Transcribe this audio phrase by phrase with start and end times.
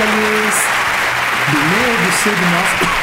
[0.00, 0.59] Thank you.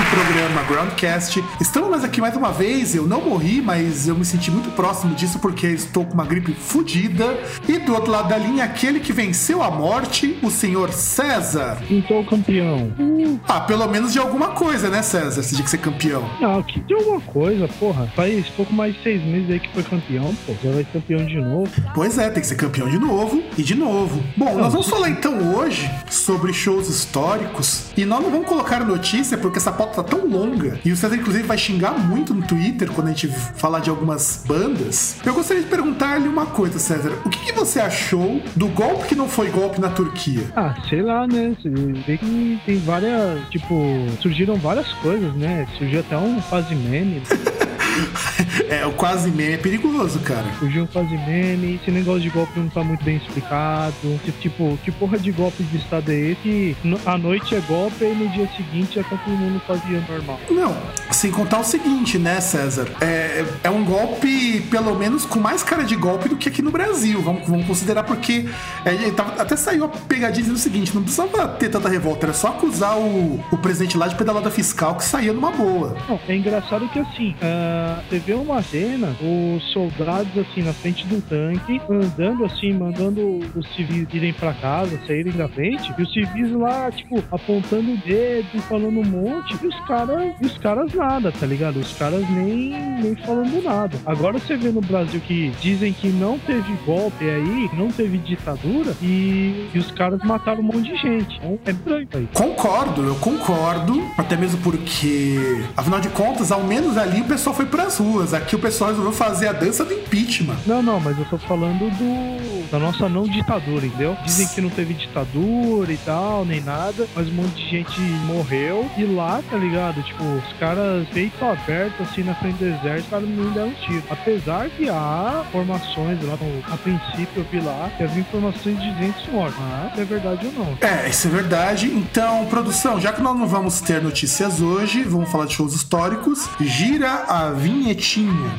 [0.68, 1.42] Groundcast.
[1.62, 2.94] Estamos aqui mais uma vez.
[2.94, 6.54] Eu não morri, mas eu me senti muito próximo disso porque estou com uma gripe
[6.54, 7.38] fodida.
[7.68, 11.78] E do outro lado da linha, aquele que venceu a morte, o senhor César.
[11.90, 12.94] Então, campeão.
[13.00, 13.40] Uh.
[13.48, 15.42] Ah, pelo menos de alguma coisa, né, César?
[15.42, 16.30] Você tinha que ser campeão.
[16.42, 18.12] Não, que de alguma coisa, porra.
[18.16, 20.54] Faz pouco mais de seis meses aí que foi campeão, pô.
[20.62, 21.72] Já vai ser campeão de novo.
[21.96, 24.22] Pois é, tem que ser campeão de novo e de novo.
[24.36, 27.86] Bom, não, nós vamos falar então hoje sobre shows históricos.
[27.96, 31.16] E nós não vamos colocar notícia porque essa pauta tá tão longa e o César,
[31.16, 35.16] inclusive, vai xingar muito no Twitter quando a gente falar de algumas bandas.
[35.26, 37.14] Eu gostaria de perguntar-lhe uma coisa, César.
[37.24, 40.52] O que, que, você achou do golpe que não foi golpe na Turquia?
[40.56, 41.56] Ah, sei lá, né?
[41.58, 43.48] Você vê que tem várias.
[43.50, 43.76] Tipo,
[44.22, 45.66] surgiram várias coisas, né?
[45.78, 47.24] Surgiu até um quase meme.
[48.70, 50.46] é, o quase meme é perigoso, cara.
[50.60, 54.20] Surgiu um quase meme, esse negócio de golpe não tá muito bem explicado.
[54.42, 56.76] Tipo, que porra de golpe de estado é esse?
[57.06, 60.40] A noite é golpe e no dia seguinte já tá todo mundo fazia normal.
[60.50, 60.76] Não,
[61.12, 62.88] sem contar o seguinte, né, César?
[63.02, 66.72] É, é um golpe, pelo menos, com mais cara de golpe do que aqui no
[66.72, 67.22] Brasil.
[67.22, 68.48] Vamos, vamos considerar porque
[68.86, 72.34] é, tava, até saiu a pegadinha dizendo o seguinte: não precisava ter tanta revolta, era
[72.34, 75.96] só acusar o, o presidente lá de pedalada fiscal que saía numa boa.
[76.08, 77.36] Não, é engraçado que assim.
[77.42, 83.40] Uh você vê uma cena, os soldados assim na frente do tanque, andando assim, mandando
[83.56, 87.98] os civis irem para casa, saírem da frente, e os civis lá, tipo, apontando o
[87.98, 91.78] dedo, falando um monte, e os caras, os caras nada, tá ligado?
[91.80, 92.72] Os caras nem,
[93.02, 93.98] nem falando nada.
[94.06, 98.96] Agora você vê no Brasil que dizem que não teve golpe aí, não teve ditadura,
[99.02, 101.38] e, e os caras mataram um monte de gente.
[101.38, 102.28] Então é estranho aí.
[102.34, 105.38] Concordo, eu concordo, até mesmo porque,
[105.76, 108.34] afinal de contas, ao menos ali o pessoal foi pras ruas.
[108.34, 110.58] Aqui o pessoal resolveu fazer a dança do impeachment.
[110.66, 114.18] Não, não, mas eu tô falando do da nossa não ditadura, entendeu?
[114.26, 118.90] Dizem que não teve ditadura e tal, nem nada, mas um monte de gente morreu.
[118.98, 120.02] E lá, tá ligado?
[120.04, 124.04] Tipo, os caras peito aberto, assim, na frente do exército, os caras não deram tiro.
[124.10, 126.38] Apesar que há formações lá,
[126.72, 129.58] a princípio eu vi lá, que havia informações de gente mortos.
[129.60, 130.78] Mas é verdade ou não?
[130.82, 131.88] É, isso é verdade.
[131.88, 136.48] Então, produção, já que nós não vamos ter notícias hoje, vamos falar de shows históricos.
[136.60, 138.52] Gira a vinhetinha.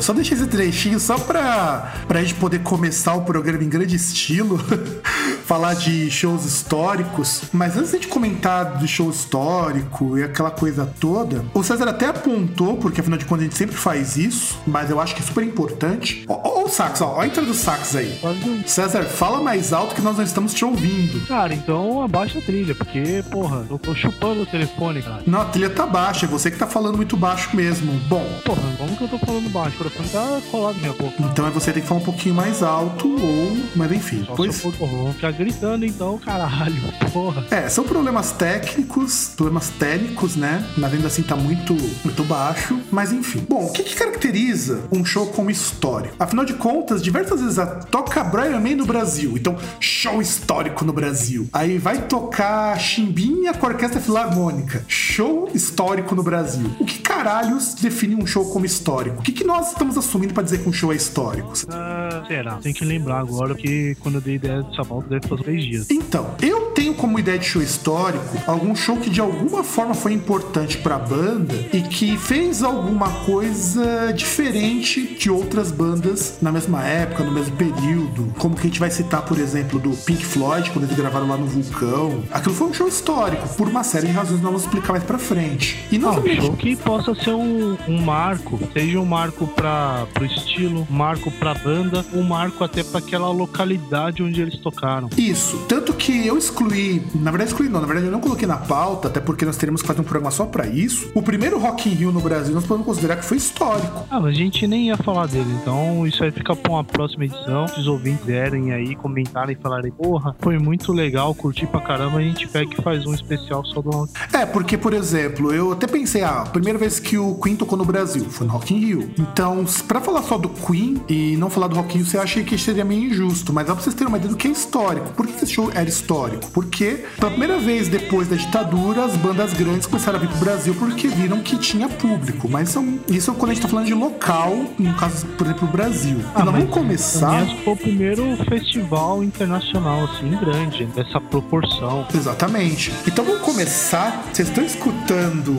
[0.00, 3.96] Eu só deixei esse trechinho só pra, pra gente poder começar o programa em grande
[3.96, 4.58] estilo.
[5.50, 11.44] falar de shows históricos, mas antes de comentar do show histórico e aquela coisa toda,
[11.52, 15.00] o César até apontou, porque afinal de contas a gente sempre faz isso, mas eu
[15.00, 16.24] acho que é super importante.
[16.70, 18.18] Sax, ó, ó a entrada do sax aí.
[18.66, 21.26] César, fala mais alto que nós não estamos te ouvindo.
[21.26, 25.22] Cara, então abaixa a trilha, porque, porra, eu tô chupando o telefone, cara.
[25.26, 27.92] Não, a trilha tá baixa, é você que tá falando muito baixo mesmo.
[28.08, 28.24] Bom.
[28.44, 29.76] Porra, como que eu tô falando baixo?
[29.76, 31.14] O telefone tá colado na minha boca.
[31.20, 33.56] Então é você que tem que falar um pouquinho mais alto, ou.
[33.74, 34.24] Mas enfim.
[34.24, 34.60] Só pois...
[34.60, 36.82] For, porra, vamos ficar gritando então, caralho,
[37.12, 37.44] porra.
[37.50, 40.64] É, são problemas técnicos, problemas técnicos, né?
[40.76, 41.74] Mas ainda assim tá muito,
[42.04, 42.78] muito baixo.
[42.90, 43.44] Mas enfim.
[43.48, 46.14] Bom, o que, que caracteriza um show como histórico?
[46.18, 49.32] Afinal de contas, diversas vezes a toca Brian May no Brasil.
[49.36, 51.48] Então, show histórico no Brasil.
[51.52, 54.84] Aí vai tocar Chimbinha com a Orquestra Filarmônica.
[54.86, 56.70] Show histórico no Brasil.
[56.78, 59.20] O que caralhos define um show como histórico?
[59.20, 61.52] O que, que nós estamos assumindo para dizer que um show é histórico?
[61.70, 62.56] Ah, será?
[62.56, 65.90] Tem que lembrar agora, porque quando eu dei ideia dessa volta deve fazer três dias.
[65.90, 70.12] Então, eu tenho como ideia de show histórico algum show que de alguma forma foi
[70.12, 76.84] importante para a banda e que fez alguma coisa diferente de outras bandas na mesma
[76.84, 78.32] época, no mesmo período.
[78.38, 81.36] Como que a gente vai citar, por exemplo, do Pink Floyd, quando eles gravaram lá
[81.36, 82.22] no Vulcão.
[82.30, 85.18] Aquilo foi um show histórico, por uma série de razões nós vamos explicar mais pra
[85.18, 85.78] frente.
[85.90, 90.06] E não ah, um show que possa ser um, um marco, seja um marco para
[90.14, 95.08] pro estilo, um marco pra banda, um marco até para aquela localidade onde eles tocaram.
[95.16, 98.56] Isso, tanto que eu excluí, na verdade excluí não, na verdade eu não coloquei na
[98.56, 101.10] pauta, até porque nós teremos que fazer um programa só para isso.
[101.14, 104.06] O primeiro Rock in Rio no Brasil nós podemos considerar que foi histórico.
[104.10, 107.24] Ah, mas a gente nem ia falar dele, então isso aí fica pra uma próxima
[107.26, 107.68] edição.
[107.68, 112.18] Se os ouvintes derem aí, comentarem e falarem, porra, foi muito legal, curti pra caramba,
[112.18, 114.12] a gente pega e faz um especial só do Rock.
[114.32, 117.76] É, porque, por exemplo, eu até pensei, ah, a primeira vez que o Queen tocou
[117.78, 119.10] no Brasil foi no Rock in Rio.
[119.18, 122.42] Então, para falar só do Queen e não falar do Rock in Rio, você acha
[122.42, 125.10] que seria meio injusto, mas dá pra vocês terem uma ideia do que é histórico.
[125.10, 126.50] Por que esse show era histórico?
[126.52, 130.74] Porque, pela primeira vez depois da ditadura, as bandas grandes começaram a vir pro Brasil
[130.74, 132.48] porque viram que tinha público.
[132.48, 132.74] Mas
[133.08, 136.19] isso é quando a gente tá falando de local, no caso, por exemplo, o Brasil.
[136.34, 137.46] Ah, então, vamos começar.
[137.64, 142.06] Foi o primeiro festival internacional, assim, grande, dessa proporção.
[142.14, 142.92] Exatamente.
[143.06, 144.24] Então vamos começar.
[144.32, 145.52] Vocês estão escutando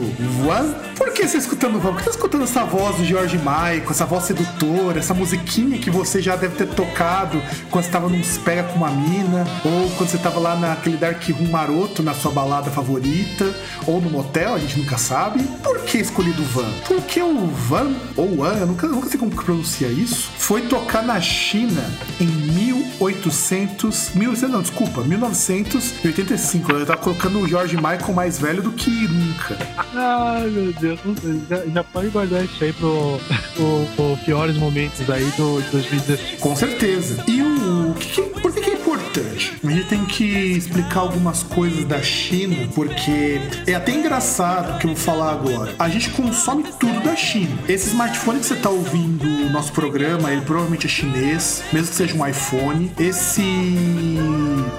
[0.46, 0.74] One?
[0.96, 1.82] Por que você está escutando One?
[1.82, 5.90] Porque você está escutando essa voz do George Michael, essa voz sedutora, essa musiquinha que
[5.90, 10.10] você já deve ter tocado quando você estava num pega com uma mina, ou quando
[10.10, 13.54] você estava lá naquele dark room maroto na sua balada favorita,
[13.86, 15.42] ou no motel, a gente nunca sabe.
[15.62, 16.70] Por que escolhido Van?
[16.86, 21.18] Porque o Van, ou Van, eu nunca, nunca sei como pronuncia isso, foi tocar na
[21.20, 21.82] China
[22.20, 26.72] em 1800, 1800 não, desculpa, 1985.
[26.72, 29.56] Eu tava colocando o George Michael mais velho do que nunca.
[29.94, 31.00] Ai, meu Deus,
[31.48, 33.18] já, já pode guardar isso aí pro,
[33.54, 36.40] pro, pro piores momentos aí do 2016.
[36.40, 37.24] Com certeza.
[37.26, 38.71] E o, o que, por que,
[39.12, 39.58] importante?
[39.62, 44.94] A gente tem que explicar algumas coisas da China, porque é até engraçado que eu
[44.94, 45.74] vou falar agora.
[45.78, 47.58] A gente consome tudo da China.
[47.68, 51.94] Esse smartphone que você tá ouvindo o nosso programa, ele provavelmente é chinês, mesmo que
[51.94, 52.90] seja um iPhone.
[52.98, 53.42] Esse,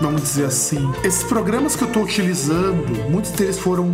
[0.01, 3.91] vamos dizer assim, esses programas que eu tô utilizando, muitos deles foram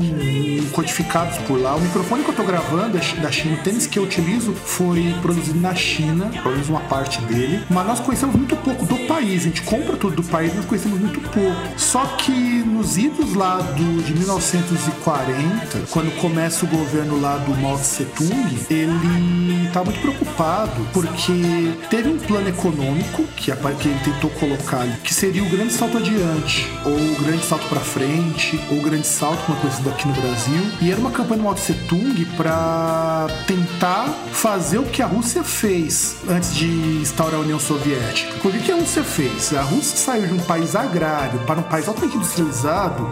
[0.72, 1.76] codificados por lá.
[1.76, 5.14] O microfone que eu tô gravando é da China, o tênis que eu utilizo foi
[5.22, 7.64] produzido na China, pelo menos uma parte dele.
[7.70, 9.42] Mas nós conhecemos muito pouco do país.
[9.42, 11.80] A gente compra tudo do país, nós conhecemos muito pouco.
[11.80, 17.78] Só que nos idos lá do, de 1940, quando começa o governo lá do Mao
[17.78, 24.30] Tse Tung, ele tá muito preocupado porque teve um plano econômico que, que ele tentou
[24.32, 28.82] colocar que seria o grande salto adiante, ou o grande salto para frente, ou o
[28.82, 30.62] grande salto, como é conhecido aqui no Brasil.
[30.82, 35.44] E era uma campanha do Mao Tse Tung para tentar fazer o que a Rússia
[35.44, 36.68] fez antes de
[37.02, 38.48] instaurar a União Soviética.
[38.48, 39.54] O que a Rússia fez?
[39.54, 42.49] A Rússia saiu de um país agrário para um país altamente industrializado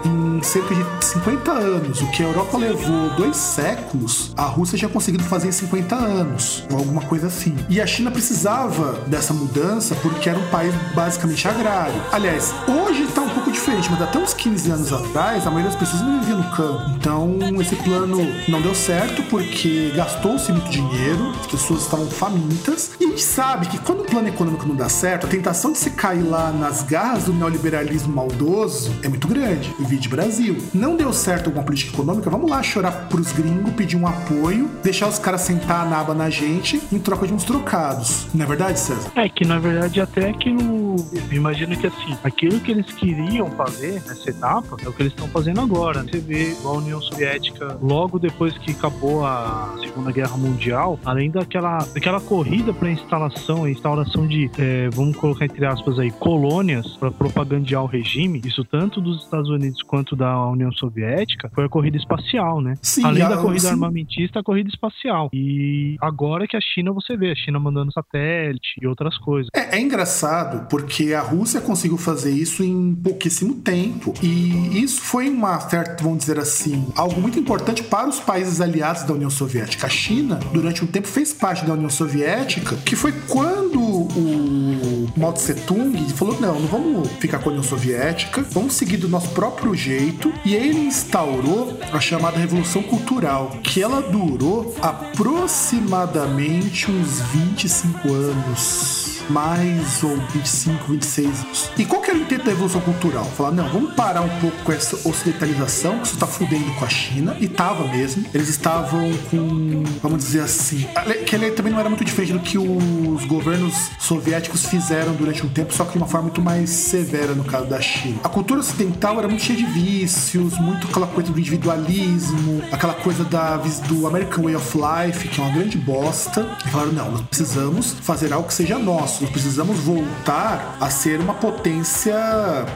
[0.05, 2.01] em cerca de 50 anos.
[2.01, 6.63] O que a Europa levou dois séculos, a Rússia já conseguiu fazer em 50 anos,
[6.71, 7.55] ou alguma coisa assim.
[7.69, 12.01] E a China precisava dessa mudança porque era um país basicamente agrário.
[12.11, 13.07] Aliás, hoje
[13.47, 16.43] pouco diferente, mas até uns 15 anos atrás, a maioria das pessoas não vivia no
[16.51, 16.91] campo.
[16.95, 22.91] Então, esse plano não deu certo porque gastou-se muito dinheiro, as pessoas estavam famintas.
[22.99, 25.77] E a gente sabe que quando o plano econômico não dá certo, a tentação de
[25.77, 29.73] se cair lá nas garras do neoliberalismo maldoso é muito grande.
[29.79, 30.57] E vídeo Brasil.
[30.73, 35.07] Não deu certo alguma política econômica, vamos lá chorar pros gringos, pedir um apoio, deixar
[35.07, 38.27] os caras sentar a naba na gente em troca de uns trocados.
[38.33, 39.11] Não é verdade, César?
[39.15, 40.95] É que na verdade até aquilo.
[41.31, 45.27] Imagina que assim, aquilo que eles queriam fazer nessa etapa é o que eles estão
[45.27, 46.03] fazendo agora.
[46.03, 51.77] Você vê a União Soviética, logo depois que acabou a Segunda Guerra Mundial, além daquela,
[51.93, 57.83] daquela corrida para instalação, instauração de, é, vamos colocar entre aspas aí, colônias para propagandear
[57.83, 62.61] o regime, isso tanto dos Estados Unidos quanto da União Soviética, foi a corrida espacial,
[62.61, 62.73] né?
[62.81, 63.69] Sim, Além a, da corrida sim.
[63.69, 65.29] armamentista, a corrida espacial.
[65.31, 69.49] E agora que a China, você vê, a China mandando satélite e outras coisas.
[69.55, 74.13] É, é engraçado, porque porque a Rússia conseguiu fazer isso em pouquíssimo tempo.
[74.21, 79.03] E isso foi uma certa, vamos dizer assim, algo muito importante para os países aliados
[79.03, 79.87] da União Soviética.
[79.87, 85.33] A China, durante um tempo, fez parte da União Soviética, que foi quando o Mao
[85.33, 89.29] Tse Tung falou: não, não vamos ficar com a União Soviética, vamos seguir do nosso
[89.29, 90.33] próprio jeito.
[90.45, 100.03] E ele instaurou a chamada Revolução Cultural, que ela durou aproximadamente uns 25 anos mais
[100.03, 101.71] ou 25, 26 anos.
[101.77, 103.25] E qual que era o intento da evolução cultural?
[103.25, 106.89] Falar, não, vamos parar um pouco com essa ocidentalização, que isso tá fudendo com a
[106.89, 108.25] China, e tava mesmo.
[108.33, 110.87] Eles estavam com, vamos dizer assim,
[111.25, 115.49] que ele também não era muito diferente do que os governos soviéticos fizeram durante um
[115.49, 118.19] tempo, só que de uma forma muito mais severa no caso da China.
[118.23, 123.23] A cultura ocidental era muito cheia de vícios, muito aquela coisa do individualismo, aquela coisa
[123.23, 126.47] da, do American Way of Life, que é uma grande bosta.
[126.65, 131.19] E falaram, não, nós precisamos fazer algo que seja nosso nós precisamos voltar a ser
[131.19, 132.15] uma potência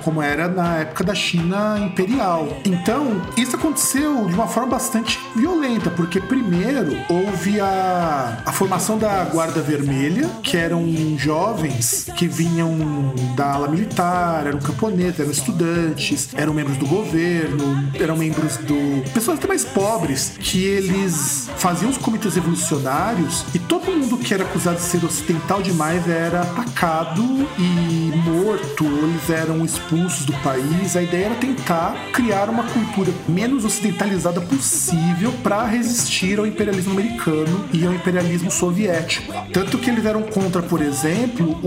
[0.03, 2.47] como era na época da China imperial.
[2.65, 9.23] Então, isso aconteceu de uma forma bastante violenta, porque primeiro houve a, a formação da
[9.25, 10.85] Guarda Vermelha, que eram
[11.17, 18.17] jovens que vinham da ala militar, eram camponeses, eram estudantes, eram membros do governo, eram
[18.17, 19.03] membros do.
[19.11, 24.43] pessoas até mais pobres, que eles faziam os comitês revolucionários e todo mundo que era
[24.43, 27.21] acusado de ser ocidental demais era era atacado
[27.59, 30.95] e morto, eles eram expulsos do país.
[30.95, 37.65] A ideia era tentar criar uma cultura menos ocidentalizada possível para resistir ao imperialismo americano
[37.73, 39.33] e ao imperialismo soviético.
[39.51, 41.59] Tanto que eles eram contra, por exemplo,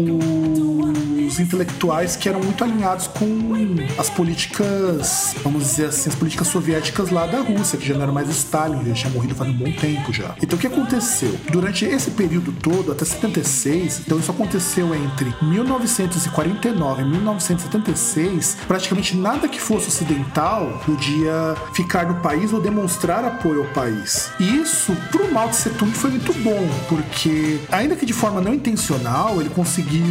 [1.27, 3.55] os intelectuais que eram muito alinhados com
[3.99, 8.13] as políticas, vamos dizer assim, as políticas soviéticas lá da Rússia, que já não era
[8.13, 10.35] mais Stalin, ele tinha morrido faz um bom tempo já.
[10.43, 11.35] Então o que aconteceu?
[11.51, 19.49] Durante esse período todo, até 76, então isso aconteceu entre 1949 e 1976, praticamente nada
[19.49, 24.31] que fosse ocidental podia ficar no país ou demonstrar apoio ao país.
[24.39, 28.55] E isso, pro Mao Tse Tung, foi muito bom, porque, ainda que de forma não
[28.55, 30.07] intencional, ele conseguiu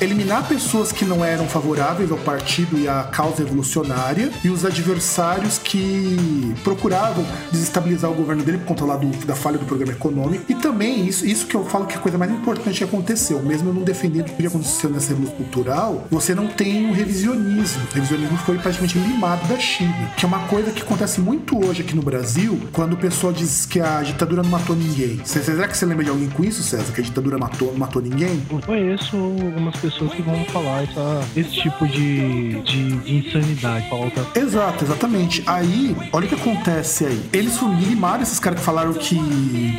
[0.00, 5.58] eliminar pessoas que não eram favoráveis ao partido e à causa revolucionária e os adversários
[5.58, 10.44] que procuravam desestabilizar o governo dele por conta lá do, da falha do programa econômico.
[10.48, 13.40] E também, isso, isso que eu falo que é a coisa mais importante que aconteceu,
[13.42, 17.82] mesmo mesmo não defendendo o que aconteceu nessa revolução cultural, você não tem um revisionismo.
[17.90, 21.82] O revisionismo foi praticamente limado da China, que é uma coisa que acontece muito hoje
[21.82, 25.20] aqui no Brasil, quando o pessoal diz que a ditadura não matou ninguém.
[25.24, 26.92] Será que você lembra de alguém com isso, César?
[26.92, 28.42] Que a ditadura matou, não matou ninguém?
[28.50, 33.88] Eu conheço algumas pessoas que vão falar essa, esse tipo de, de, de insanidade.
[33.88, 34.26] Falta...
[34.38, 35.42] Exato, exatamente.
[35.46, 37.22] Aí, olha o que acontece aí.
[37.32, 39.14] Eles limaram esses caras que falaram que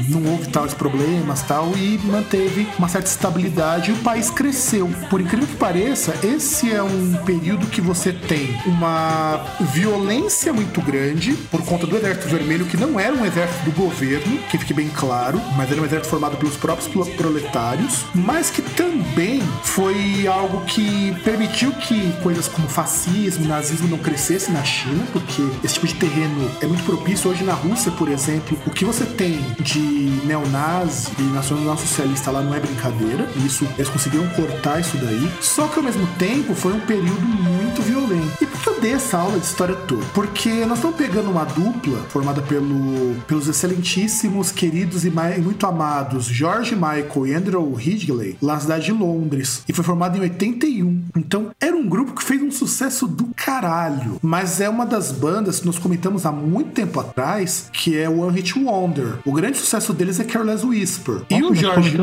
[0.10, 4.90] não houve tais problemas tal e manteve uma certa estabilidade e o país cresceu.
[5.10, 9.44] Por incrível que pareça, esse é um período que você tem uma
[9.74, 14.40] violência muito grande por conta do Exército Vermelho, que não era um exército do governo,
[14.50, 19.42] que fique bem claro, mas era um exército formado pelos próprios proletários, mas que também
[19.64, 25.76] foi algo que permitiu que coisas como fascismo, nazismo não crescessem na China, porque esse
[25.76, 27.30] tipo de terreno é muito propício.
[27.30, 29.80] Hoje na Rússia, por exemplo, o que você tem de
[30.26, 33.28] neonazi e nacional socialista lá não é brincadeira.
[33.46, 35.32] Isso eles conseguiram cortar isso daí.
[35.42, 38.41] Só que ao mesmo tempo foi um período muito violento.
[38.66, 40.04] Eu dei essa aula de história toda?
[40.14, 46.76] Porque nós estamos pegando uma dupla formada pelo, pelos excelentíssimos, queridos e muito amados George
[46.76, 49.64] Michael e Andrew Ridgely, lá na cidade de Londres.
[49.68, 51.04] E foi formado em 81.
[51.16, 54.20] Então era um grupo que fez um sucesso do caralho.
[54.22, 58.36] Mas é uma das bandas que nós comentamos há muito tempo atrás, que é One
[58.36, 59.20] Hit Wonder.
[59.26, 61.22] O grande sucesso deles é Careless Whisper.
[61.30, 61.98] E o George.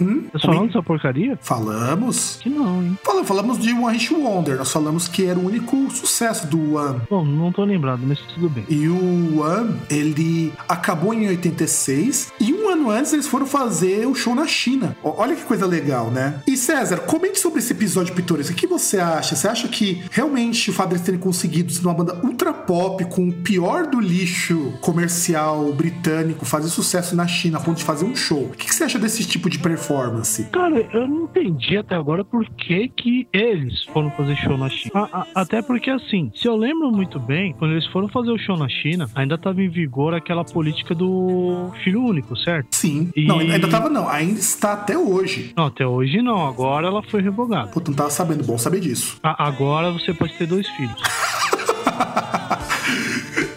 [0.00, 0.24] Hum?
[0.32, 1.38] Nós falamos dessa porcaria?
[1.40, 2.38] Falamos.
[2.42, 2.98] Que não, hein?
[3.02, 4.56] Falamos, falamos de One Hit Wonder.
[4.56, 7.02] Nós falamos que era o único sucesso do One.
[7.08, 8.64] Bom, não tô lembrado, mas tudo bem.
[8.68, 14.14] E o One, ele acabou em 86 e um ano antes eles foram fazer o
[14.14, 14.96] show na China.
[15.02, 16.40] Olha que coisa legal, né?
[16.46, 18.52] E César, comente sobre esse episódio pitoresco.
[18.52, 19.36] O que você acha?
[19.36, 23.32] Você acha que realmente o deles terem conseguido ser uma banda ultra pop com o
[23.32, 28.44] pior do lixo comercial britânico fazer sucesso na China a ponto de fazer um show?
[28.44, 30.44] O que você acha desse tipo de performance?
[30.50, 35.08] Cara, eu não entendi até agora por que, que eles foram fazer show na China.
[35.12, 38.38] A, a, até porque, assim, se eu lembro muito bem, quando eles foram fazer o
[38.38, 42.74] show na China, ainda estava em vigor aquela política do filho único, certo?
[42.74, 43.10] Sim.
[43.14, 43.26] E...
[43.26, 44.08] Não, ainda tava não.
[44.08, 45.52] Ainda está até hoje.
[45.56, 46.46] Não, até hoje não.
[46.46, 47.68] Agora ela foi revogada.
[47.68, 48.44] Pô, tu não tava sabendo.
[48.44, 49.18] Bom saber disso.
[49.22, 50.94] A, agora você pode ter dois filhos.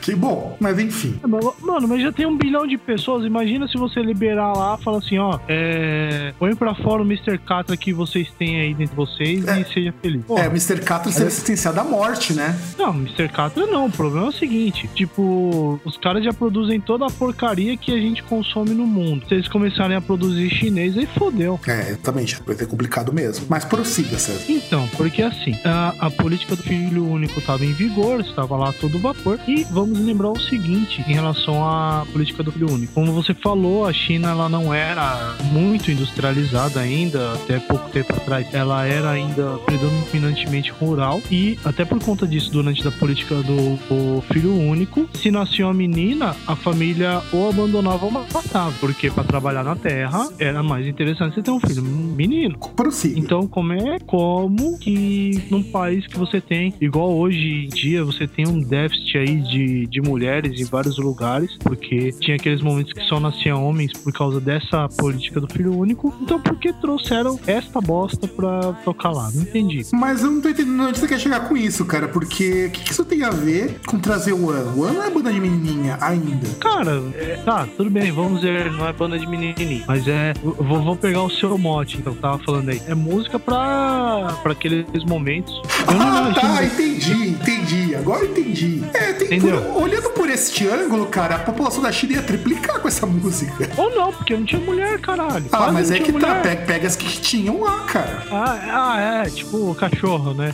[0.08, 1.20] Que bom, mas enfim.
[1.22, 3.26] É, mano, mas já tem um bilhão de pessoas.
[3.26, 7.38] Imagina se você liberar lá, fala assim, ó, é, põe pra fora o Mr.
[7.38, 9.60] Catra que vocês têm aí dentro de vocês é.
[9.60, 10.24] e seja feliz.
[10.24, 10.80] Pô, é, o Mr.
[10.80, 11.30] Catra seria é...
[11.30, 12.58] sentenciado à morte, né?
[12.78, 13.28] Não, Mr.
[13.28, 13.88] Catra não.
[13.88, 17.98] O problema é o seguinte, tipo, os caras já produzem toda a porcaria que a
[17.98, 19.28] gente consome no mundo.
[19.28, 21.60] Se eles começarem a produzir chinês, aí fodeu.
[21.68, 22.42] É, exatamente.
[22.46, 23.46] Vai ser complicado mesmo.
[23.50, 24.46] Mas prossiga, César.
[24.48, 28.98] Então, porque assim, a, a política do filho único estava em vigor, estava lá todo
[29.00, 29.38] vapor.
[29.46, 32.94] E vamos lembrar o seguinte em relação à política do filho único.
[32.94, 38.48] Como você falou, a China ela não era muito industrializada ainda, até pouco tempo atrás.
[38.54, 41.22] Ela era ainda predominantemente rural.
[41.32, 46.36] E até por conta disso, durante a política do filho único, se nascia uma menina,
[46.46, 48.74] a família ou abandonava ou matava.
[48.80, 52.58] Porque para trabalhar na terra era mais interessante você ter um filho menino.
[52.76, 53.20] Prossiga.
[53.20, 58.28] Então, como é como que num país que você tem, igual hoje em dia, você
[58.28, 63.02] tem um déficit aí de, de mulheres em vários lugares, porque tinha aqueles momentos que
[63.06, 66.14] só nasciam homens por causa dessa política do filho único.
[66.22, 69.30] Então, por que trouxeram esta bosta pra tocar lá?
[69.34, 69.86] Não entendi.
[69.94, 72.82] Mas eu não tô entendendo onde você quer chegar com isso, cara, porque o que,
[72.82, 74.78] que, isso tem a ver com trazer o One?
[74.78, 76.48] O One não é banda de menininha ainda.
[76.60, 80.34] Cara, é, tá, tudo bem, vamos dizer, não é banda de menininha, mas é.
[80.42, 82.82] Vou, vou pegar o seu mote, então, tava falando aí.
[82.88, 85.62] É música pra, pra aqueles momentos.
[85.88, 87.96] ah, tá, entendi, entendi.
[87.96, 88.84] Agora entendi.
[88.94, 92.88] É, tem, por, olhando por este ângulo, cara, a população da China ia triplicar com
[92.88, 93.70] essa música.
[93.78, 95.46] Ou não, porque não tinha mulher, caralho.
[95.52, 96.36] Ah, Quase mas é que tá, mulher.
[96.36, 98.24] tá, pega, pega as que tinham lá, cara.
[98.32, 100.52] Ah, ah é, tipo cachorro, né?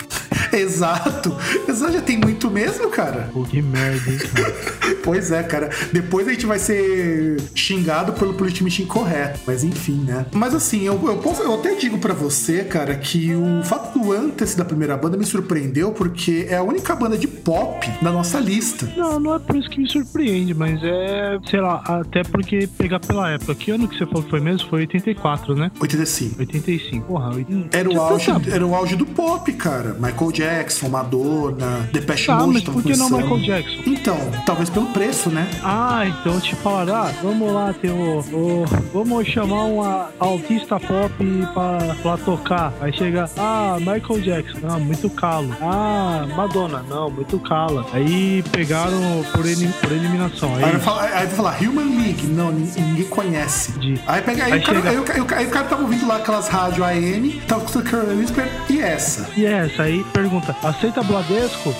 [0.58, 1.36] Exato.
[1.68, 3.30] Exato, já tem muito mesmo, cara.
[3.34, 4.54] Pô, que merda, hein, cara.
[5.04, 5.70] pois é, cara.
[5.92, 9.40] Depois a gente vai ser xingado pelo politicamente incorreto.
[9.46, 10.26] Mas enfim, né?
[10.32, 14.12] Mas assim, eu, eu, posso, eu até digo para você, cara, que o fato do
[14.12, 18.40] antes da primeira banda me surpreendeu porque é a única banda de pop na nossa
[18.40, 18.92] lista.
[18.96, 23.00] Não, não é por isso que me surpreende, mas é, sei lá, até porque pegar
[23.00, 23.56] pela época.
[23.56, 24.70] Que ano que você falou que foi mesmo?
[24.70, 25.72] Foi 84, né?
[25.80, 26.40] 85.
[26.40, 27.08] 85.
[27.08, 27.78] Porra, 80...
[27.78, 29.96] era, o auge, era o auge do pop, cara.
[30.00, 30.43] Michael Jackson,
[30.90, 32.54] Madonna, Depeche tá, Mode.
[32.54, 33.82] Mas por que não Michael Jackson?
[33.86, 35.48] Então, talvez pelo preço, né?
[35.64, 39.82] Ah, então te falaram, ah, vamos lá, ter o, o, vamos chamar um
[40.20, 41.14] autista pop
[41.54, 42.74] pra, pra tocar.
[42.82, 45.56] Aí chega, ah, Michael Jackson, não, muito calo.
[45.62, 47.86] Ah, Madonna, não, muito cala.
[47.94, 50.56] Aí pegaram por, elim, por eliminação.
[50.56, 53.72] Aí, aí, vai falar, aí vai falar Human League, não, ninguém conhece.
[53.80, 54.00] De...
[54.08, 56.08] Aí, pega, aí, aí, o cara, aí, o, aí, o, aí o cara tava ouvindo
[56.08, 59.30] lá aquelas rádios AM, tava escutando Carolina e essa?
[59.36, 59.84] E essa?
[59.84, 61.74] Aí pergunta, aceita Bladesco?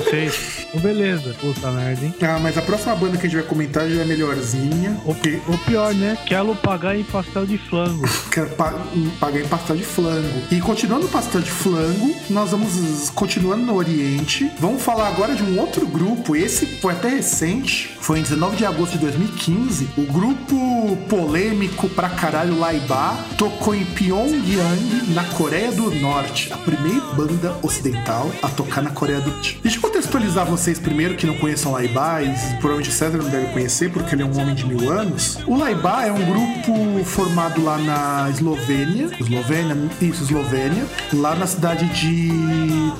[0.00, 0.59] Aceito.
[0.78, 1.34] Beleza.
[1.40, 2.14] Puta merda, hein?
[2.22, 4.96] Ah, mas a próxima banda que a gente vai comentar já é melhorzinha.
[5.04, 5.40] O, que...
[5.48, 6.16] o pior, né?
[6.26, 8.06] Quero pagar em pastel de flango.
[8.30, 8.74] Quero pa
[9.18, 10.42] pagar em pastel de flango.
[10.50, 14.50] E continuando o pastel de flango, nós vamos continuando no Oriente.
[14.58, 16.36] Vamos falar agora de um outro grupo.
[16.36, 17.96] Esse foi até recente.
[18.00, 19.88] Foi em 19 de agosto de 2015.
[19.96, 26.52] O grupo polêmico pra caralho Laiba tocou em Pyongyang, na Coreia do Norte.
[26.52, 29.58] A primeira banda ocidental a tocar na Coreia do Norte.
[29.62, 33.46] Deixa eu contextualizar vocês primeiro que não conheçam Laiba, e provavelmente o César não deve
[33.46, 35.38] conhecer porque ele é um homem de mil anos.
[35.46, 39.10] O Laiba é um grupo formado lá na Eslovênia.
[39.18, 39.74] Eslovênia?
[40.02, 40.84] Isso, Eslovênia.
[41.14, 42.28] Lá na cidade de.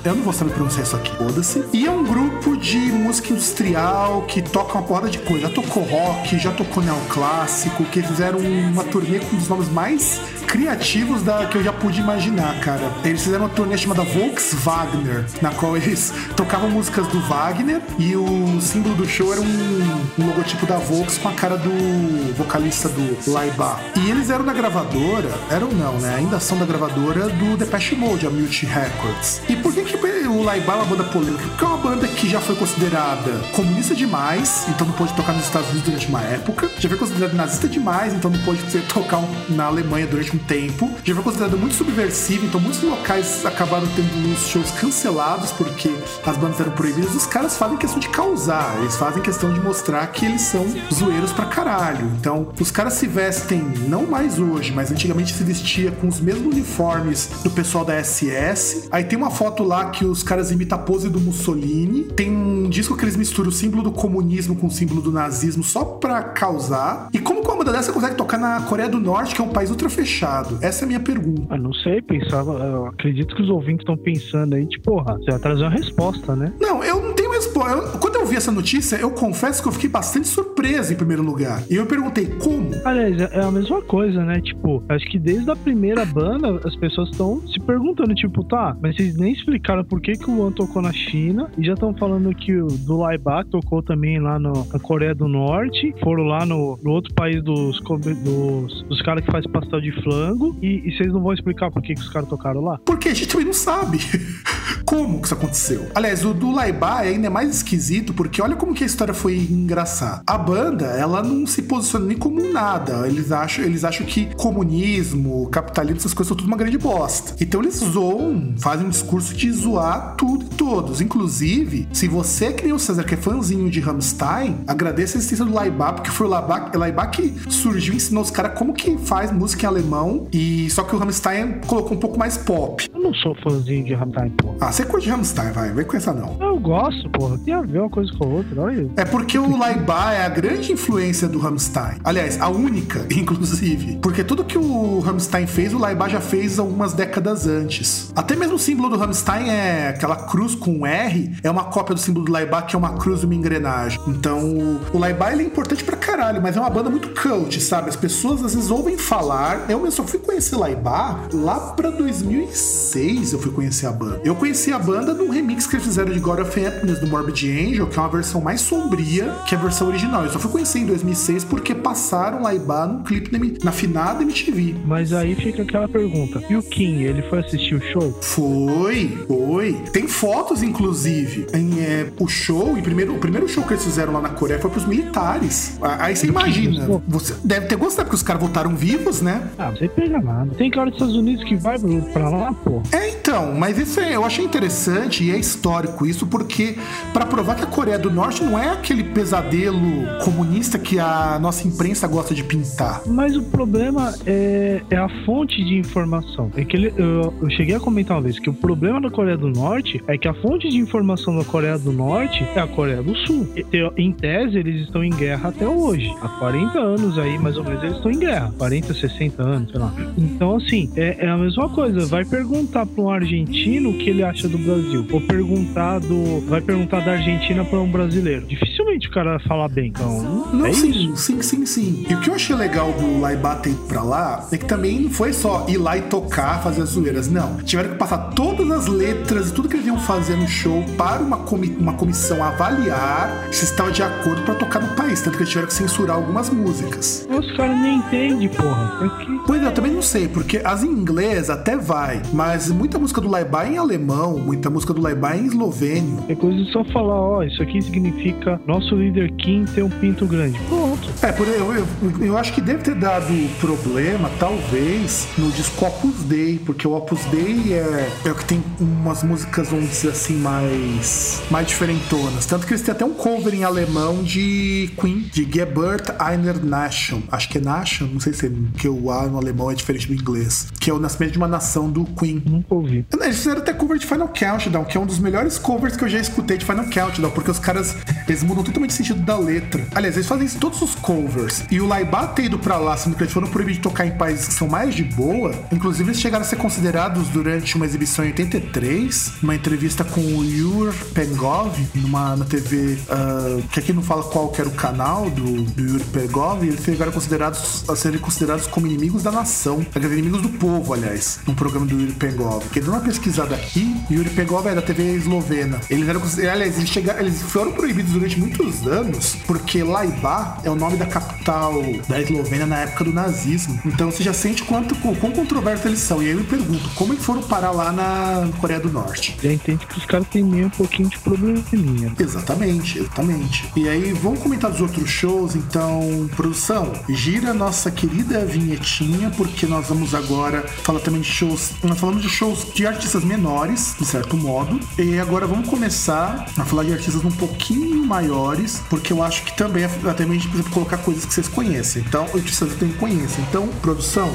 [0.02, 1.62] Eu não vou saber pronunciar isso aqui, foda-se.
[1.70, 5.48] E é um grupo de música industrial que toca uma porrada de coisa.
[5.48, 10.18] Já tocou rock, já tocou neoclássico, que fizeram uma turnê com um dos nomes mais
[10.40, 12.90] criativos da que eu já pude imaginar, cara.
[13.04, 18.60] Eles fizeram uma turnê chamada Volkswagen, na qual eles tocavam músicas do Wagner e o
[18.60, 23.30] símbolo do show era um, um logotipo da Volks com a cara do vocalista do
[23.30, 23.78] Laiba.
[23.96, 26.16] E eles eram da gravadora, eram não, né?
[26.16, 29.42] Ainda são da gravadora do Depeche Mode, a Multi Records.
[29.48, 31.44] E por que que o Laiba é uma banda polêmica?
[31.48, 35.44] Porque é uma banda que já foi considerada comunista demais, então não pôde tocar nos
[35.44, 36.70] Estados Unidos durante uma época.
[36.78, 40.90] Já foi considerada nazista demais, então não pôde tocar na Alemanha durante um tempo.
[41.04, 45.90] Já foi considerada muito subversiva, então muitos locais acabaram tendo os shows cancelados porque
[46.24, 47.14] as bandas eram proibidas.
[47.14, 51.32] Os caras fazem questão de causar, eles fazem questão de mostrar que eles são zoeiros
[51.32, 52.06] pra caralho.
[52.18, 56.52] Então, os caras se vestem, não mais hoje, mas antigamente se vestia com os mesmos
[56.52, 58.88] uniformes do pessoal da SS.
[58.90, 62.04] Aí tem uma foto lá que os caras imitam a pose do Mussolini.
[62.04, 65.62] Tem um disco que eles misturam o símbolo do comunismo com o símbolo do nazismo
[65.62, 67.08] só pra causar.
[67.12, 69.48] E como que uma banda dessa consegue tocar na Coreia do Norte, que é um
[69.48, 70.19] país ultra fechado?
[70.60, 71.54] Essa é a minha pergunta.
[71.54, 72.52] Ah, não sei, pensava.
[72.64, 76.36] Eu acredito que os ouvintes estão pensando aí, tipo, porra, você vai trazer uma resposta,
[76.36, 76.52] né?
[76.60, 79.68] Não, eu não tenho resposta Pô, eu, quando eu vi essa notícia, eu confesso que
[79.68, 81.62] eu fiquei bastante surpreso em primeiro lugar.
[81.68, 82.70] E eu perguntei como.
[82.86, 84.40] Aliás, é a mesma coisa, né?
[84.40, 88.96] Tipo, acho que desde a primeira banda as pessoas estão se perguntando, tipo, tá, mas
[88.96, 92.34] vocês nem explicaram por que, que o One tocou na China e já estão falando
[92.34, 96.78] que o do Laibach tocou também lá no, na Coreia do Norte, foram lá no,
[96.82, 101.12] no outro país dos, dos, dos caras que faz pastel de flango e, e vocês
[101.12, 102.80] não vão explicar por que, que os caras tocaram lá?
[102.86, 103.98] Porque a gente também não sabe.
[104.90, 105.86] como que isso aconteceu.
[105.94, 109.36] Aliás, o do Laibá ainda é mais esquisito porque olha como que a história foi
[109.36, 110.22] engraçada.
[110.26, 113.06] A banda, ela não se posiciona nem como nada.
[113.06, 117.34] Eles acham, eles acham que comunismo, capitalismo, essas coisas são tudo uma grande bosta.
[117.40, 121.00] Então eles zoam, fazem um discurso de zoar tudo e todos.
[121.00, 125.44] Inclusive, se você, que nem o César, que é fãzinho de Rammstein, agradeça a existência
[125.44, 128.96] do Laibá, porque foi o Laibá, Laibá que surgiu e ensinou os caras como que
[128.98, 130.28] faz música em alemão.
[130.32, 132.88] E só que o Rammstein colocou um pouco mais pop.
[132.94, 134.54] Eu não sou fãzinho de Rammstein, pô.
[134.60, 136.36] Ah, você curte Rammstein, vai, vem com essa não.
[136.40, 137.39] Eu gosto, porra.
[137.44, 138.90] Tem a ver uma coisa com a outra, olha.
[138.96, 141.98] É porque o Laibá é a grande influência do Rammstein.
[142.04, 143.98] Aliás, a única, inclusive.
[144.02, 148.12] Porque tudo que o Rammstein fez, o Laibá já fez algumas décadas antes.
[148.14, 152.00] Até mesmo o símbolo do Rammstein é aquela cruz com R, é uma cópia do
[152.00, 154.00] símbolo do Laibá, que é uma cruz e uma engrenagem.
[154.06, 157.88] Então, o Laibá ele é importante pra caralho, mas é uma banda muito cult, sabe?
[157.88, 159.66] As pessoas às vezes ouvem falar.
[159.68, 164.20] Eu mesmo só fui conhecer Laibá lá pra 2006, eu fui conhecer a banda.
[164.24, 167.29] Eu conheci a banda num remix que eles fizeram de God of Happiness do Morbid
[167.30, 170.24] Angel, que é uma versão mais sombria que a versão original.
[170.24, 174.74] Eu só fui conhecer em 2006 porque passaram Laibá num clipe na, na finada MTV.
[174.84, 178.18] Mas aí fica aquela pergunta: e o Kim, ele foi assistir o show?
[178.20, 179.72] Foi, foi.
[179.92, 181.46] Tem fotos, inclusive.
[181.54, 184.60] Em, é, o show, e primeiro, o primeiro show que eles fizeram lá na Coreia
[184.60, 185.78] foi pros militares.
[185.80, 187.02] Aí você imagina.
[187.08, 189.48] Você deve ter gostado, porque os caras voltaram vivos, né?
[189.58, 190.54] Ah, você pega nada.
[190.54, 191.78] Tem cara dos Estados Unidos que vai
[192.12, 192.82] pra lá, pô.
[192.92, 196.76] É, então, mas isso é, eu achei interessante e é histórico isso, porque
[197.12, 199.80] para provar que a Coreia do Norte não é aquele pesadelo
[200.24, 203.02] comunista que a nossa imprensa gosta de pintar.
[203.06, 206.50] Mas o problema é, é a fonte de informação.
[206.56, 209.36] É que ele, eu, eu, cheguei a comentar uma vez que o problema da Coreia
[209.36, 213.02] do Norte é que a fonte de informação da Coreia do Norte é a Coreia
[213.02, 213.48] do Sul.
[213.96, 216.12] Em tese, eles estão em guerra até hoje.
[216.22, 218.52] Há 40 anos aí, mais ou menos, eles estão em guerra.
[218.56, 219.92] 40, 60 anos, sei lá.
[220.16, 222.06] Então, assim, é, é a mesma coisa.
[222.06, 225.06] Vai perguntar para um argentino o que ele acha do Brasil.
[225.10, 226.40] Ou perguntar do.
[226.46, 228.46] Vai perguntar da Argentina para um brasileiro.
[228.46, 229.88] Dificilmente o cara vai falar bem.
[229.88, 231.16] Então, não, é sim, isso.
[231.16, 232.06] sim, sim, sim.
[232.08, 235.00] E o que eu achei legal do Laibá ter ido pra lá é que também
[235.00, 237.30] não foi só ir lá e tocar, fazer as zoeiras.
[237.30, 237.56] Não.
[237.58, 241.22] Tiveram que passar todas as letras e tudo que eles iam fazer no show para
[241.22, 245.20] uma, comi uma comissão avaliar se estava de acordo para tocar no país.
[245.22, 247.26] Tanto que eles tiveram que censurar algumas músicas.
[247.30, 248.96] Os caras nem entendem, porra.
[248.98, 249.40] Porque...
[249.46, 253.20] Pois é, eu também não sei, porque as em inglês até vai, mas muita música
[253.20, 256.24] do Laibá é em alemão, muita música do Laibá é em eslovênio.
[256.28, 260.26] É coisa de só falar, ó, isso aqui significa nosso líder Kim ter um pinto
[260.26, 260.58] grande.
[260.68, 261.08] Pronto.
[261.22, 261.86] É, por eu, eu,
[262.20, 263.26] eu acho que deve ter dado
[263.60, 268.62] problema, talvez, no disco Opus Dei, porque o Opus Dei é, é o que tem
[268.78, 272.46] umas músicas, vamos dizer assim, mais, mais diferentonas.
[272.46, 277.22] Tanto que eles têm até um cover em alemão de Queen, de Geburt einer Nation.
[277.30, 280.06] Acho que é Nation, não sei se é, que o A no alemão é diferente
[280.06, 280.68] do inglês.
[280.80, 282.42] Que é o nascimento de uma nação do Queen.
[282.44, 283.06] Nunca ouvi.
[283.20, 286.08] Eles fizeram até cover de Final Countdown, que é um dos melhores covers que eu
[286.08, 287.96] já escutei de Final Countdown, porque os caras,
[288.28, 289.86] eles mudam totalmente o sentido da letra.
[289.94, 291.64] Aliás, eles fazem todos os covers.
[291.70, 294.16] E o Laibá ter ido pra lá, sendo que eles foram proibidos de tocar em
[294.16, 298.24] países que são mais de boa, inclusive eles chegaram a ser considerados durante uma exibição
[298.24, 304.02] em 83, uma entrevista com o Yur Pengov, numa na TV, uh, que aqui não
[304.02, 308.66] fala qual era o canal do, do Yur Pengov, eles chegaram considerados, a serem considerados
[308.66, 312.64] como inimigos da nação, inimigos do povo, aliás, num programa do Yuri Pengov.
[312.70, 315.80] Que deu uma pesquisada aqui, Yuri Pengov é da TV eslovena.
[315.88, 316.20] Eles eram,
[316.52, 321.06] aliás, eles, chegaram, eles foram proibidos durante muitos anos, porque Laibá é o nome da
[321.06, 323.78] capital da Eslovênia na época do nazismo.
[323.84, 326.22] Então você já sente quanto, quão controverso eles são.
[326.22, 329.36] E aí eu me pergunto, como eles foram parar lá na Coreia do Norte?
[329.42, 332.12] Já entende que os caras têm meio um pouquinho de probleminha.
[332.18, 333.70] Exatamente, exatamente.
[333.76, 339.88] E aí, vamos comentar dos outros shows, então, produção, gira nossa querida vinhetinha, porque nós
[339.88, 341.72] vamos agora falar também de shows.
[341.82, 344.78] Nós falamos de shows de artistas menores, de certo modo.
[344.98, 349.56] E agora vamos começar a falar de artistas um pouquinho maiores, porque eu acho que
[349.56, 352.04] também é até mesmo a gente precisa colocar coisas que vocês conhecem.
[352.06, 353.40] Então, artistas eu tenho que conhecer.
[353.48, 354.30] Então, produção.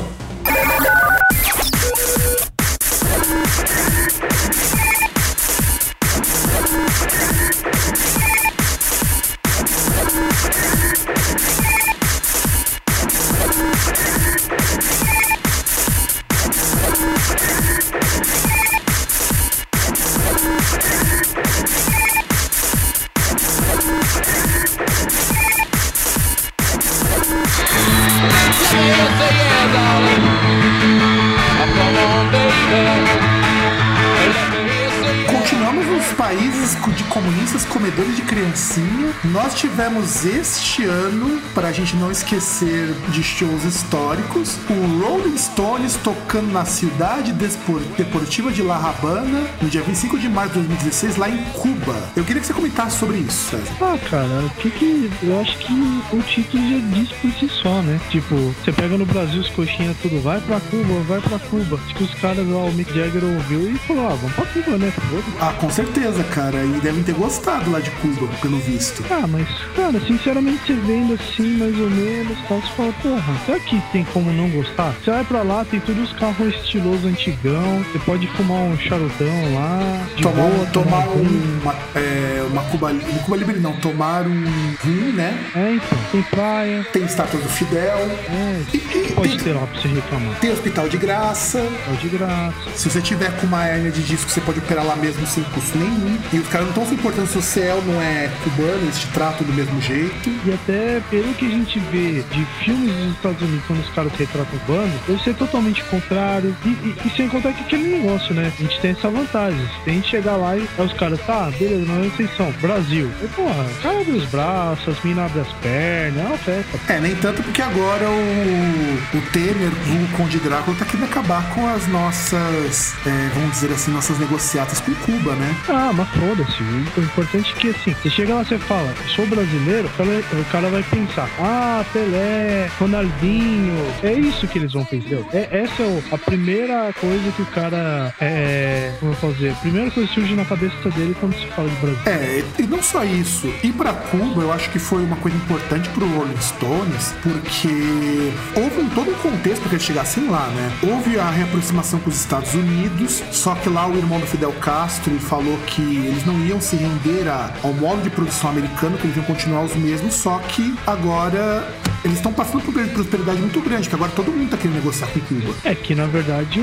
[37.85, 39.13] Comedores de criancinha.
[39.25, 45.95] Nós tivemos este ano, para a gente não esquecer de shows históricos, o Rolling Stones
[46.03, 51.29] tocando na cidade deportiva de La Habana no dia 25 de março de 2016, lá
[51.29, 51.95] em Cuba.
[52.15, 53.71] Eu queria que você comentasse sobre isso, César.
[53.79, 55.11] Ah, cara, o que que.
[55.21, 55.73] Eu acho que
[56.11, 57.99] o título já diz por si só, né?
[58.09, 61.79] Tipo, você pega no Brasil os coxinhas tudo, vai pra Cuba, vai pra Cuba.
[61.85, 64.77] Acho que os caras lá, o Mick Jagger ouviu e falou, ah, vamos pra Cuba,
[64.77, 64.91] né?
[65.39, 66.63] Ah, com certeza, cara.
[66.63, 69.03] E devem ter gostado lá de Cuba, pelo visto.
[69.11, 73.59] Ah, mas, cara, sinceramente, você vendo assim, mais ou menos, tal, você fala, porra, será
[73.59, 74.93] que tem como não gostar?
[75.03, 79.53] Você vai pra lá, tem todos os carros estilosos antigão, você pode fumar um charutão
[79.53, 83.73] lá, Tomar, boa, um, tomar um um, uma, é, uma Cuba, um Cuba Libre, não,
[83.73, 84.43] tomar um
[84.83, 85.37] rum, né?
[85.55, 87.97] É, então, tem praia, Tem estátua do Fidel.
[87.97, 91.59] é, E, e pode tem, ter lá pra você reclamar, tem hospital de graça.
[91.59, 92.53] é de graça.
[92.75, 95.77] Se você tiver com uma hernia de disco, você pode operar lá mesmo sem custo
[95.77, 96.17] nenhum.
[96.31, 97.35] E os caras não estão se importando se
[97.65, 100.29] CL não é cubano, eles te tratam do mesmo jeito.
[100.45, 104.11] E até pelo que a gente vê de filmes dos Estados Unidos quando os caras
[104.13, 106.55] retratam o bando, deve ser totalmente contrário.
[106.63, 108.51] E, e- e sem contar que aquele negócio, né?
[108.57, 109.59] A gente tem essa vantagem.
[109.85, 113.09] A gente chegar lá e os caras, tá, beleza, mas vocês são Brasil.
[113.23, 116.79] E, porra, o cara abre os braços, as minas abrem as pernas, é uma festa.
[116.93, 121.67] É, nem tanto porque agora o, o Temer, o Conde Drácula, tá querendo acabar com
[121.67, 125.55] as nossas, é, vamos dizer assim, nossas negociatas com Cuba, né?
[125.67, 126.61] Ah, mas foda-se.
[126.97, 130.69] O importante é que assim, você chega lá e você fala, sou brasileiro, o cara,
[130.69, 133.75] vai pensar, ah, Pelé, Ronaldinho.
[134.03, 135.15] É isso que eles vão pensar.
[135.33, 138.91] É, essa é a primeira coisa que o cara é.
[139.21, 139.51] Posso dizer?
[139.51, 141.99] A primeira coisa que surge na cabeça dele quando se fala de Brasil.
[142.05, 143.47] É, e não só isso.
[143.63, 148.81] Ir pra Cuba, eu acho que foi uma coisa importante pro Rolling Stones, porque houve
[148.81, 150.71] um, todo um contexto para que eles chegassem lá, né?
[150.83, 155.17] Houve a reaproximação com os Estados Unidos, só que lá o irmão do Fidel Castro
[155.19, 159.15] falou que eles não iam se render a- ao modo de produção americano, que eles
[159.15, 161.67] iam continuar os mesmos, só que agora
[162.03, 165.07] eles estão passando por uma prosperidade muito grande, que agora todo mundo tá querendo negociar
[165.07, 165.55] com Cuba.
[165.63, 166.61] É que na verdade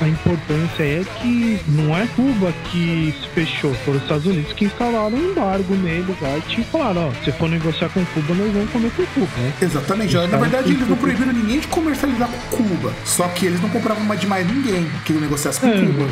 [0.00, 4.66] a importância é que não é Cuba que se fechou, foram os Estados Unidos que
[4.66, 8.52] instalaram um embargo neles lá e te falaram, ó, se for negociar com Cuba, nós
[8.52, 9.52] vamos comer com Cuba, né?
[9.60, 10.14] Exatamente.
[10.14, 12.92] Na verdade, eles não proibiram ninguém de comercializar com Cuba.
[13.04, 16.06] Só que eles não compravam mais de mais ninguém que negociasse com Cuba.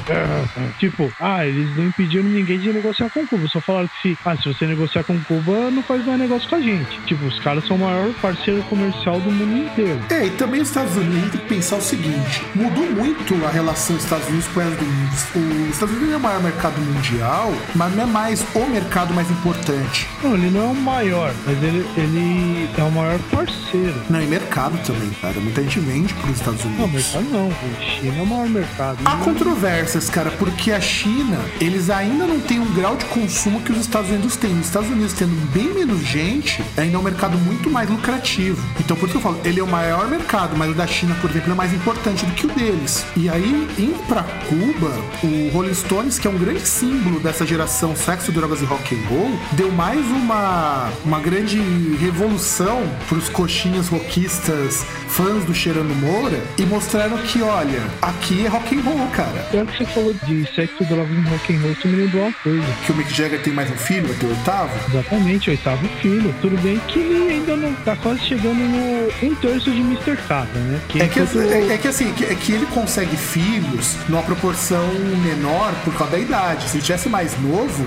[0.80, 4.48] Tipo, ah, eles não impediram ninguém de negociar com Cuba, só falaram que, ah, se
[4.48, 7.00] você negociar com Cuba, não faz mais negócio com a gente.
[7.06, 10.00] Tipo, os caras são o maior parceiro comercial do mundo inteiro.
[10.10, 13.96] É, e também os Estados Unidos tem que pensar o seguinte: mudou muito a relação
[13.96, 15.68] Estados Unidos com do mundo.
[15.68, 19.30] Os Estados Unidos é o maior mercado mundial, mas não é mais o mercado mais
[19.30, 20.08] importante.
[20.22, 23.94] Não, ele não é o maior, mas ele, ele é o maior parceiro.
[24.10, 25.38] Não, e mercado também, cara.
[25.40, 26.92] Muita gente vende para os Estados Não, Unidos.
[26.92, 27.48] mercado não.
[27.48, 28.98] A China é o maior mercado.
[29.04, 33.72] Há controvérsias, cara, porque a China, eles ainda não têm um grau de consumo que
[33.72, 34.58] os Estados Unidos têm.
[34.58, 38.62] Os Estados Unidos tendo bem menos gente, ainda é um mercado muito mais lucrativo.
[38.80, 41.14] Então, por isso que eu falo, ele é o maior mercado, mas o da China,
[41.20, 43.04] por exemplo, é mais importante do que o deles.
[43.16, 44.90] E aí, indo pra Cuba,
[45.22, 49.08] o Rolling Stones, que é um grande símbolo dessa geração sexo, drogas e rock and
[49.08, 51.58] roll, deu mais uma, uma grande
[52.00, 58.74] revolução pros coxinhas rockistas, fãs do Cheirando Moura, e mostraram que, olha, aqui é rock
[58.74, 59.46] and roll, cara.
[59.50, 62.66] Que você falou de sexo, drogas e rock and roll, você me lembrou uma coisa.
[62.86, 64.70] Que o Mick Jagger tem mais um filho, o oitavo.
[64.90, 66.34] Exatamente, oitavo filho.
[66.40, 70.16] Tudo bem que ele ainda não tá quase chegando no um terço de Mr.
[70.28, 70.80] Catra, né?
[70.96, 74.86] É que, enquanto- é, é que assim, que- é que ele consegue filhos numa proporção
[75.24, 76.68] menor por causa da idade.
[76.68, 77.86] Se tivesse mais novo,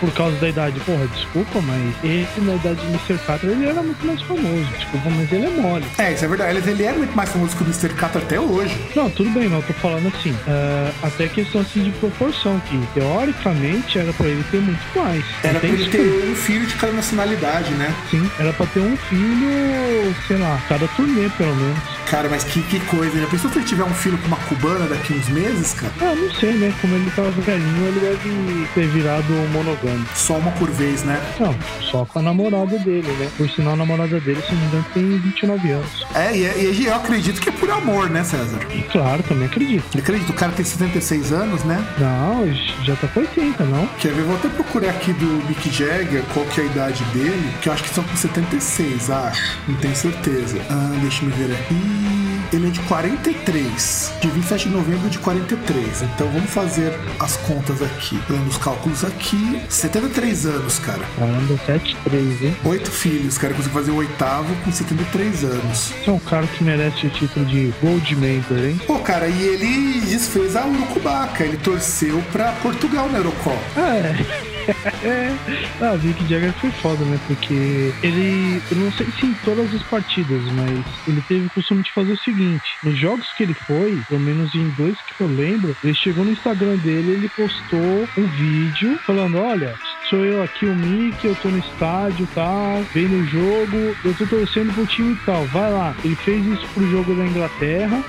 [0.00, 3.18] Por causa da idade, porra, desculpa, mas ele na idade de Mr.
[3.26, 4.64] Catra ele era muito mais famoso.
[4.78, 5.84] Desculpa, mas ele é mole.
[5.98, 6.56] é, isso é verdade.
[6.58, 7.88] Ele, ele é muito mais famoso que o Mr.
[7.94, 8.74] Catra até hoje.
[8.94, 12.78] Não, tudo bem, mas eu tô falando assim, é, até questão assim de proporção, que
[12.94, 15.24] teoricamente era pra ele ter muito mais.
[15.42, 17.94] Era pra ele ter um filho de cada nacionalidade, né?
[18.10, 21.78] Sim, era pra ter um filho, sei lá, cada turnê pelo menos.
[22.10, 23.26] Cara, mas que, que coisa, né?
[23.30, 25.92] Pensou se ele tiver um filho com uma cubana daqui uns meses, cara?
[26.00, 26.74] Ah, não sei, né?
[26.80, 30.10] Como ele tava velhinho, ele deve ter virado monogâmico.
[30.16, 31.20] Só uma por vez, né?
[31.38, 33.28] Não, só com a namorada dele, né?
[33.36, 36.06] Por sinal, a namorada dele, se não me engano, tem 29 anos.
[36.14, 38.58] É, e, e eu acredito que é por amor, né, César?
[38.74, 39.84] E claro, também acredito.
[39.94, 41.84] Eu acredito, o cara tem 76 anos, né?
[41.98, 42.52] Não,
[42.84, 43.86] já tá com 80, não?
[43.98, 44.19] Quer ver?
[44.24, 47.72] Vou até procurar aqui do Mick Jagger qual que é a idade dele, que eu
[47.72, 49.58] acho que são com 76, acho.
[49.66, 50.60] Não tenho certeza.
[50.68, 52.19] Ah, deixa eu ver aqui.
[52.52, 56.02] Ele é de 43, de 27 de novembro de 43.
[56.02, 59.60] Então vamos fazer as contas aqui, dando os cálculos aqui.
[59.68, 61.02] 73 anos, cara.
[61.18, 62.56] Caramba, 73, hein?
[62.64, 65.78] Oito filhos, cara, conseguiu fazer o oitavo com 73 anos.
[65.78, 68.80] Você é um cara que merece o título de Gold Member, hein?
[68.86, 73.80] Pô, cara, e ele desfez a Urucubaca, ele torceu pra Portugal na Eurocopa.
[73.80, 74.49] É.
[75.80, 77.18] ah, Vic Jagger foi foda, né?
[77.26, 81.82] Porque ele, eu não sei se em todas as partidas, mas ele teve o costume
[81.82, 85.26] de fazer o seguinte: nos jogos que ele foi, pelo menos em dois que eu
[85.26, 89.74] lembro, ele chegou no Instagram dele, ele postou um vídeo falando: Olha,
[90.08, 94.26] sou eu aqui, o Mickey, eu tô no estádio tal, vem no jogo, eu tô
[94.26, 95.94] torcendo pro time e tal, vai lá.
[96.04, 98.02] Ele fez isso pro jogo da Inglaterra.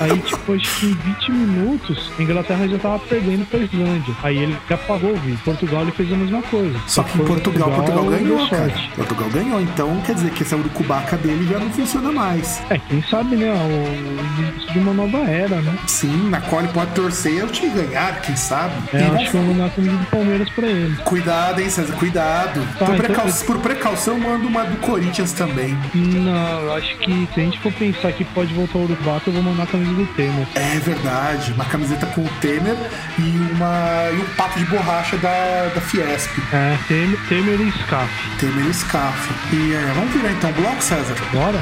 [0.00, 4.14] Aí, tipo, acho que em 20 minutos, a Inglaterra já tava perdendo pra Islândia.
[4.22, 5.38] Aí ele apagou o vídeo.
[5.44, 6.78] Portugal ele fez a mesma coisa.
[6.86, 8.72] Só que em Portugal, Portugal, ganhou, cara.
[8.94, 12.60] Portugal ganhou, então quer dizer que essa urucubaca dele já não funciona mais.
[12.70, 13.52] É, quem sabe, né?
[13.52, 15.76] O início de uma nova era, né?
[15.86, 18.74] Sim, na qual ele pode torcer eu te ganhar, quem sabe.
[18.92, 20.96] É, eu acho que eu vou mandar comida do Palmeiras pra ele.
[21.04, 22.60] Cuidado, hein, César, cuidado.
[22.78, 23.28] Tá, por, precau...
[23.28, 23.46] então...
[23.46, 25.76] por precaução, mando uma do Corinthians também.
[25.94, 29.34] Não, eu acho que se a gente for pensar que pode voltar o Urubato, eu
[29.34, 30.46] vou mandar a do Temer.
[30.54, 32.76] É verdade, uma camiseta com o Temer
[33.18, 36.30] e, uma, e um pato de borracha da, da Fiesp.
[36.52, 38.10] É, Temer, Temer e Scaf.
[38.38, 39.30] Temer e Scaf.
[39.52, 41.14] E é, vamos virar então o bloco, César?
[41.32, 41.60] Bora.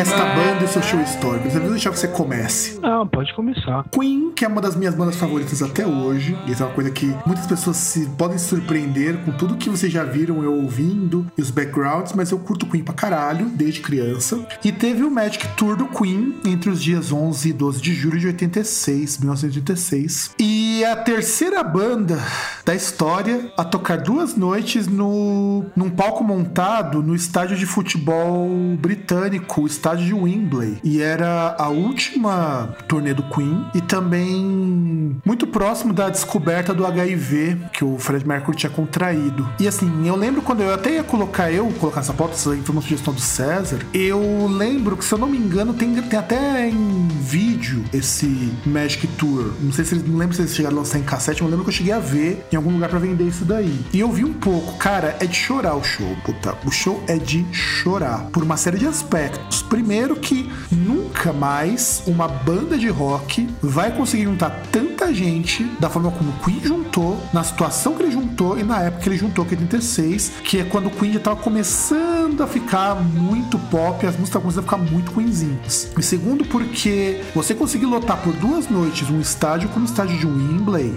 [0.00, 1.48] Esta banda e seu show histórico.
[1.48, 2.80] Eu vou deixar que você comece.
[2.80, 3.84] Não, pode começar.
[3.90, 7.14] Queen, que é uma das minhas bandas favoritas até hoje, e é uma coisa que
[7.26, 11.42] muitas pessoas se, podem se surpreender com tudo que vocês já viram eu ouvindo e
[11.42, 14.46] os backgrounds, mas eu curto Queen pra caralho, desde criança.
[14.64, 18.18] E teve o Magic Tour do Queen entre os dias 11 e 12 de julho
[18.18, 20.34] de 86, 1986.
[20.38, 22.18] E a terceira banda
[22.64, 29.62] da história a tocar duas noites no, num palco montado no estádio de futebol britânico,
[29.62, 30.78] o estádio de Wembley.
[30.84, 37.58] E era a última turnê do Queen e também muito próximo da descoberta do HIV
[37.72, 39.48] que o Fred Mercury tinha contraído.
[39.58, 42.72] E assim, eu lembro quando eu até ia colocar eu, colocar essa pauta, essa foi
[42.72, 46.68] uma sugestão do César, eu lembro que, se eu não me engano, tem, tem até
[46.68, 49.52] em vídeo esse Magic Tour.
[49.60, 51.64] Não sei se eles, não lembro se eles chegaram a lançar em cassete, eu lembro
[51.64, 53.78] que eu cheguei a ver em algum lugar para vender isso daí.
[53.92, 56.56] E eu vi um pouco, cara, é de chorar o show, puta.
[56.64, 59.62] O show é de chorar por uma série de aspectos.
[59.62, 66.10] Primeiro que nunca mais uma banda de rock vai conseguir juntar tanta gente da forma
[66.10, 69.44] como o Queen juntou, na situação que ele juntou e na época que ele juntou,
[69.44, 74.04] que é 86, que é quando o Queen já tava começando a ficar muito pop,
[74.06, 75.90] as músicas começando a ficar muito Queenzinhas.
[75.96, 80.26] E segundo, porque você conseguir lotar por duas noites um estádio como o estádio de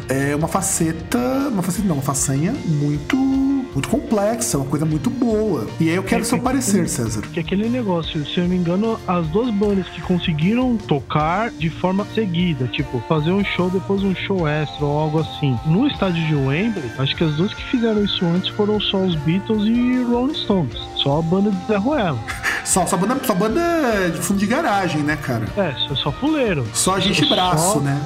[0.10, 1.18] É uma faceta,
[1.52, 3.18] uma faceta não, uma façanha muito
[3.74, 5.68] muito complexa, uma coisa muito boa.
[5.80, 7.22] E aí eu quero é seu parecer, César.
[7.34, 11.70] Que aquele negócio, se eu não me engano, as duas bandas que conseguiram tocar de
[11.70, 15.58] forma seguida, tipo, fazer um show depois um show extra ou algo assim.
[15.66, 19.16] No estádio de Wembley, acho que as duas que fizeram isso antes foram só os
[19.16, 20.78] Beatles e Rolling Stones.
[20.96, 22.20] Só a banda de Zé Ruela.
[22.64, 25.46] Só, só, banda, só banda de fundo de garagem, né, cara?
[25.58, 26.66] É, só, só fuleiro.
[26.74, 28.02] Só a gente braço, só, né?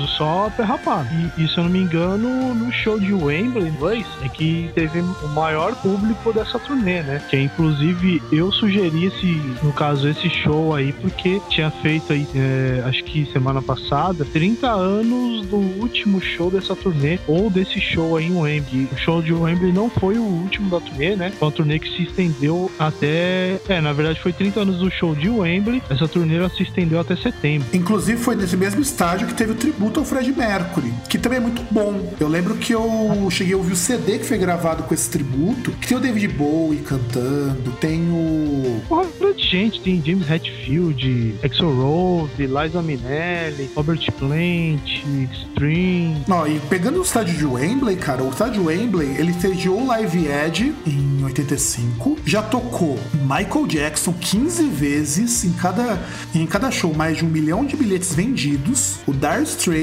[0.00, 1.08] Só perrapado.
[1.36, 5.00] E, e se eu não me engano, no show de Wembley, inglês, é que teve
[5.00, 7.22] o maior público dessa turnê, né?
[7.28, 9.26] Que inclusive eu sugeri esse,
[9.62, 14.70] no caso, esse show aí, porque tinha feito aí, é, acho que semana passada, 30
[14.70, 18.88] anos do último show dessa turnê, ou desse show aí em Wembley.
[18.92, 21.32] O show de Wembley não foi o último da turnê, né?
[21.38, 23.60] Foi uma turnê que se estendeu até.
[23.68, 25.82] É, na verdade foi 30 anos do show de Wembley.
[25.88, 27.68] Essa turnê se estendeu até setembro.
[27.72, 31.38] Inclusive foi nesse mesmo estádio que teve o tributo tributo ao Fred Mercury, que também
[31.38, 32.14] é muito bom.
[32.18, 35.72] Eu lembro que eu cheguei a ouvir o CD que foi gravado com esse tributo,
[35.72, 38.80] que tem o David Bowie cantando, tem o.
[38.88, 46.24] Porra, Fred gente, tem James Hetfield, Axel Rose, Liza Minnelli, Robert Plant, String.
[46.26, 50.26] Não, e pegando o estádio de Wembley, cara, o estádio Wembley, ele sediou o Live
[50.26, 56.00] Edge em 85, já tocou Michael Jackson 15 vezes em cada,
[56.34, 58.98] em cada show, mais de um milhão de bilhetes vendidos.
[59.06, 59.73] O Dire Straits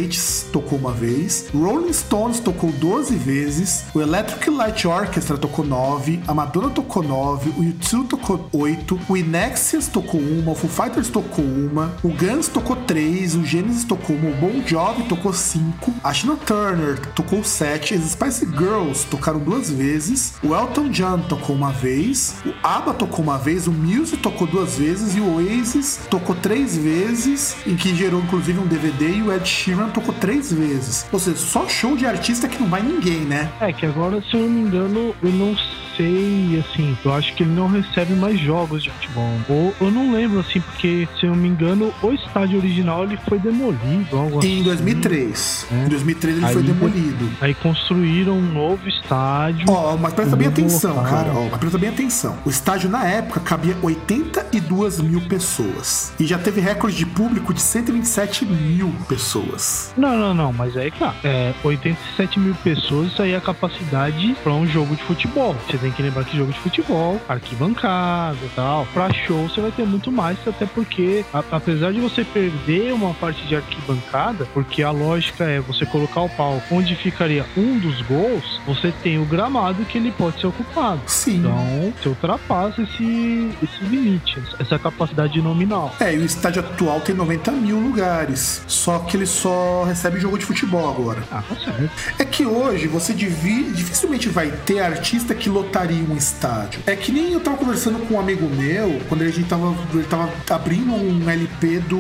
[0.54, 6.34] tocou uma vez, Rolling Stones tocou 12 vezes, o Electric Light Orchestra tocou 9, a
[6.34, 11.44] Madonna tocou 9, o U2 tocou 8, o Inexias tocou uma, o Foo Fighters tocou
[11.44, 16.14] uma, o Guns tocou 3, o Genesis tocou uma, o Bon Jovi tocou 5, a
[16.14, 21.74] Tina Turner tocou 7, as Spice Girls tocaram duas vezes, o Elton John tocou uma
[21.74, 26.34] vez, o ABBA tocou uma vez, o Muse tocou duas vezes e o Oasis tocou
[26.34, 31.06] três vezes, em que gerou inclusive um DVD e o Ed Sheeran tocou três vezes.
[31.12, 33.50] Ou seja, só show de artista que não vai ninguém, né?
[33.60, 35.56] É, que agora, se eu não me engano, eu não
[35.98, 39.30] sei, assim, eu acho que ele não recebe mais jogos de futebol.
[39.50, 43.18] Ou eu não lembro, assim, porque, se eu não me engano, o estádio original ele
[43.28, 44.60] foi demolido, algo assim.
[44.60, 45.66] Em 2003.
[45.72, 45.86] É.
[45.86, 47.30] Em 2003 ele Aí foi de- demolido.
[47.42, 49.66] Aí construíram um novo estádio.
[49.70, 51.12] Ó, mas presta bem atenção, local.
[51.12, 51.32] cara.
[51.34, 52.38] Ó, mas presta bem atenção.
[52.46, 56.14] O estádio na época cabia 82 mil pessoas.
[56.20, 59.71] E já teve recorde de público de 127 mil pessoas.
[59.98, 61.14] Não, não, não, mas aí tá.
[61.24, 65.56] É, 87 mil pessoas, isso aí é a capacidade pra um jogo de futebol.
[65.68, 68.86] Você tem que lembrar que jogo de futebol, arquibancada e tal.
[68.94, 73.14] Pra show você vai ter muito mais, até porque, a- apesar de você perder uma
[73.14, 78.02] parte de arquibancada, porque a lógica é você colocar o palco onde ficaria um dos
[78.04, 81.02] gols, você tem o gramado que ele pode ser ocupado.
[81.08, 81.38] Sim.
[81.40, 85.94] Então, você ultrapassa esse, esse limite, essa capacidade nominal.
[86.00, 88.64] É, e o estádio atual tem 90 mil lugares.
[88.68, 91.24] Só que ele só recebe jogo de futebol agora.
[91.32, 91.92] Ah, tá certo.
[92.18, 96.82] É que hoje você dificilmente vai ter artista que lotaria um estádio.
[96.86, 100.04] É que nem eu tava conversando com um amigo meu, quando a gente tava, ele
[100.04, 102.00] tava abrindo um LP do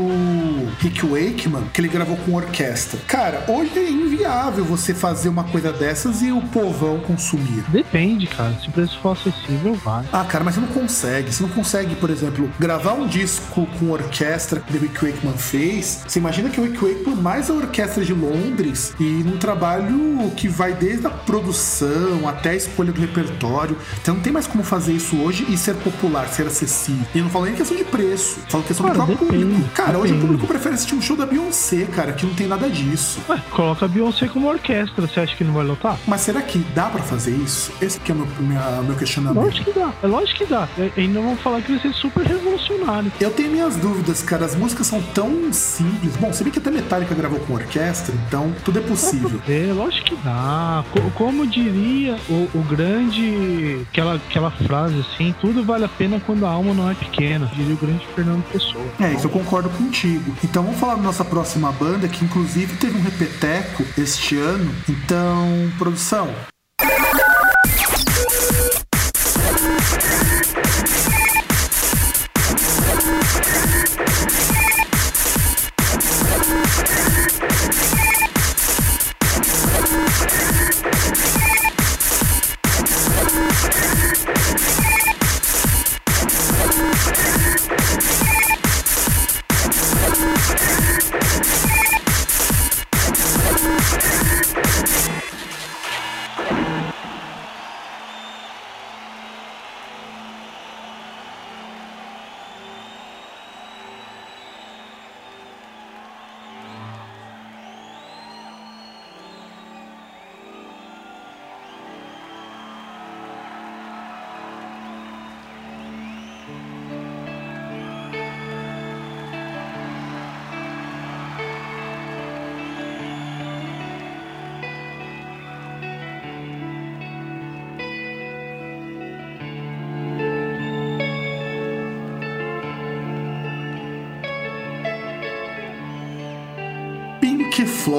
[0.79, 2.99] Rick Wakeman, que ele gravou com orquestra.
[3.07, 7.63] Cara, hoje é inviável você fazer uma coisa dessas e o povão consumir.
[7.69, 8.53] Depende, cara.
[8.61, 10.05] Se o preço for acessível, vai.
[10.11, 11.33] Ah, cara, mas você não consegue.
[11.33, 16.03] Você não consegue, por exemplo, gravar um disco com orquestra que o Rick Wakeman fez.
[16.07, 20.47] Você imagina que o Rick Wakeman mais a orquestra de Londres e num trabalho que
[20.47, 23.75] vai desde a produção até a escolha do repertório.
[24.01, 27.05] Então não tem mais como fazer isso hoje e ser popular, ser acessível.
[27.13, 29.69] E eu não falo nem questão de preço, falo questão Cara, do próprio depende, público.
[29.75, 30.21] Cara, hoje o depende.
[30.21, 33.19] público prefere assistir um show da Beyoncé, cara, que não tem nada disso.
[33.29, 35.97] Ué, coloca a Beyoncé como orquestra, você acha que não vai lotar?
[36.07, 37.71] Mas será que dá pra fazer isso?
[37.81, 39.43] Esse que é o meu, minha- meu questionamento.
[39.43, 40.67] Lógico que dá, é lógico que dá.
[40.77, 43.11] E ainda vão falar que vai ser super revolucionário.
[43.19, 44.45] Eu tenho minhas dúvidas, cara.
[44.45, 46.15] As músicas são tão simples.
[46.17, 49.41] Bom, se bem que até Metallica gravou com orquestra, então tudo é possível.
[49.47, 50.83] É, lógico que dá.
[50.91, 53.85] Co- Como diria o, o grande.
[53.91, 57.49] Aquela, aquela frase assim: tudo vale a pena quando a alma não é pequena.
[57.55, 58.83] Diria o grande Fernando Pessoa.
[58.99, 60.35] É, isso eu concordo contigo.
[60.43, 64.71] Então vamos falar da nossa próxima banda, que inclusive teve um repeteco este ano.
[64.89, 66.29] Então, produção.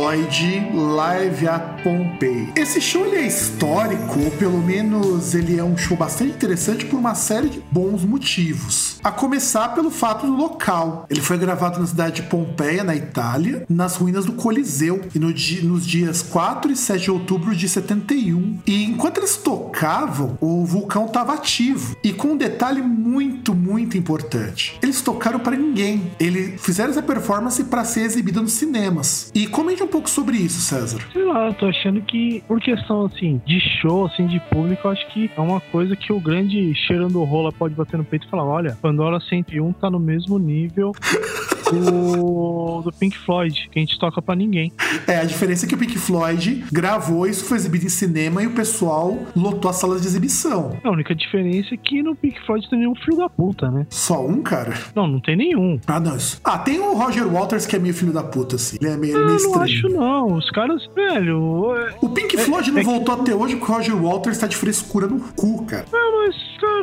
[0.03, 2.53] Floyd Live at Pompeii.
[2.57, 6.99] Esse show ele é histórico, ou pelo menos ele é um show bastante interessante por
[6.99, 9.01] uma série de bons motivos.
[9.03, 11.07] A começar pelo fato do local.
[11.11, 15.33] Ele foi gravado na cidade de Pompeia, na Itália, nas ruínas do Coliseu, e no
[15.62, 18.61] nos dias 4 e 7 de outubro de 71.
[18.66, 21.97] E enquanto eles tocavam, o vulcão estava ativo.
[22.05, 24.78] E com um detalhe muito, muito importante.
[24.83, 26.12] Eles tocaram para ninguém.
[26.20, 29.30] Eles fizeram essa performance para ser exibida nos cinemas.
[29.35, 31.01] E comente um pouco sobre isso, César.
[31.12, 35.07] Sei lá, tô achando que, por questão assim, de show, assim, de público, eu acho
[35.09, 38.45] que é uma coisa que o grande cheirando rola pode bater no peito e falar:
[38.45, 40.93] olha, Pandora 101 tá no mesmo nível
[41.81, 44.73] do, do Pink Floyd, que a gente toca pra ninguém.
[45.07, 48.47] É, a diferença é que o Pink Floyd gravou, isso foi exibido em cinema e
[48.47, 50.77] o pessoal lotou as salas de exibição.
[50.85, 53.87] A única diferença é que no Pink Floyd tem nenhum filho da puta, né?
[53.91, 54.75] Só um, cara?
[54.95, 55.79] Não, não tem nenhum.
[55.87, 56.16] Ah, não.
[56.16, 56.41] Isso.
[56.45, 58.77] Ah, tem o Roger Waters que é meio filho da puta, assim.
[58.81, 59.62] Ele é meio, Ah, meio não estranho.
[59.64, 60.35] acho não.
[60.35, 61.75] Os caras, velho.
[61.77, 64.47] é- O Pink Floyd não é que- voltou até hoje porque o Roger Waters tá
[64.47, 65.85] de frescura no cu, cara.
[65.93, 66.37] Ah, mas,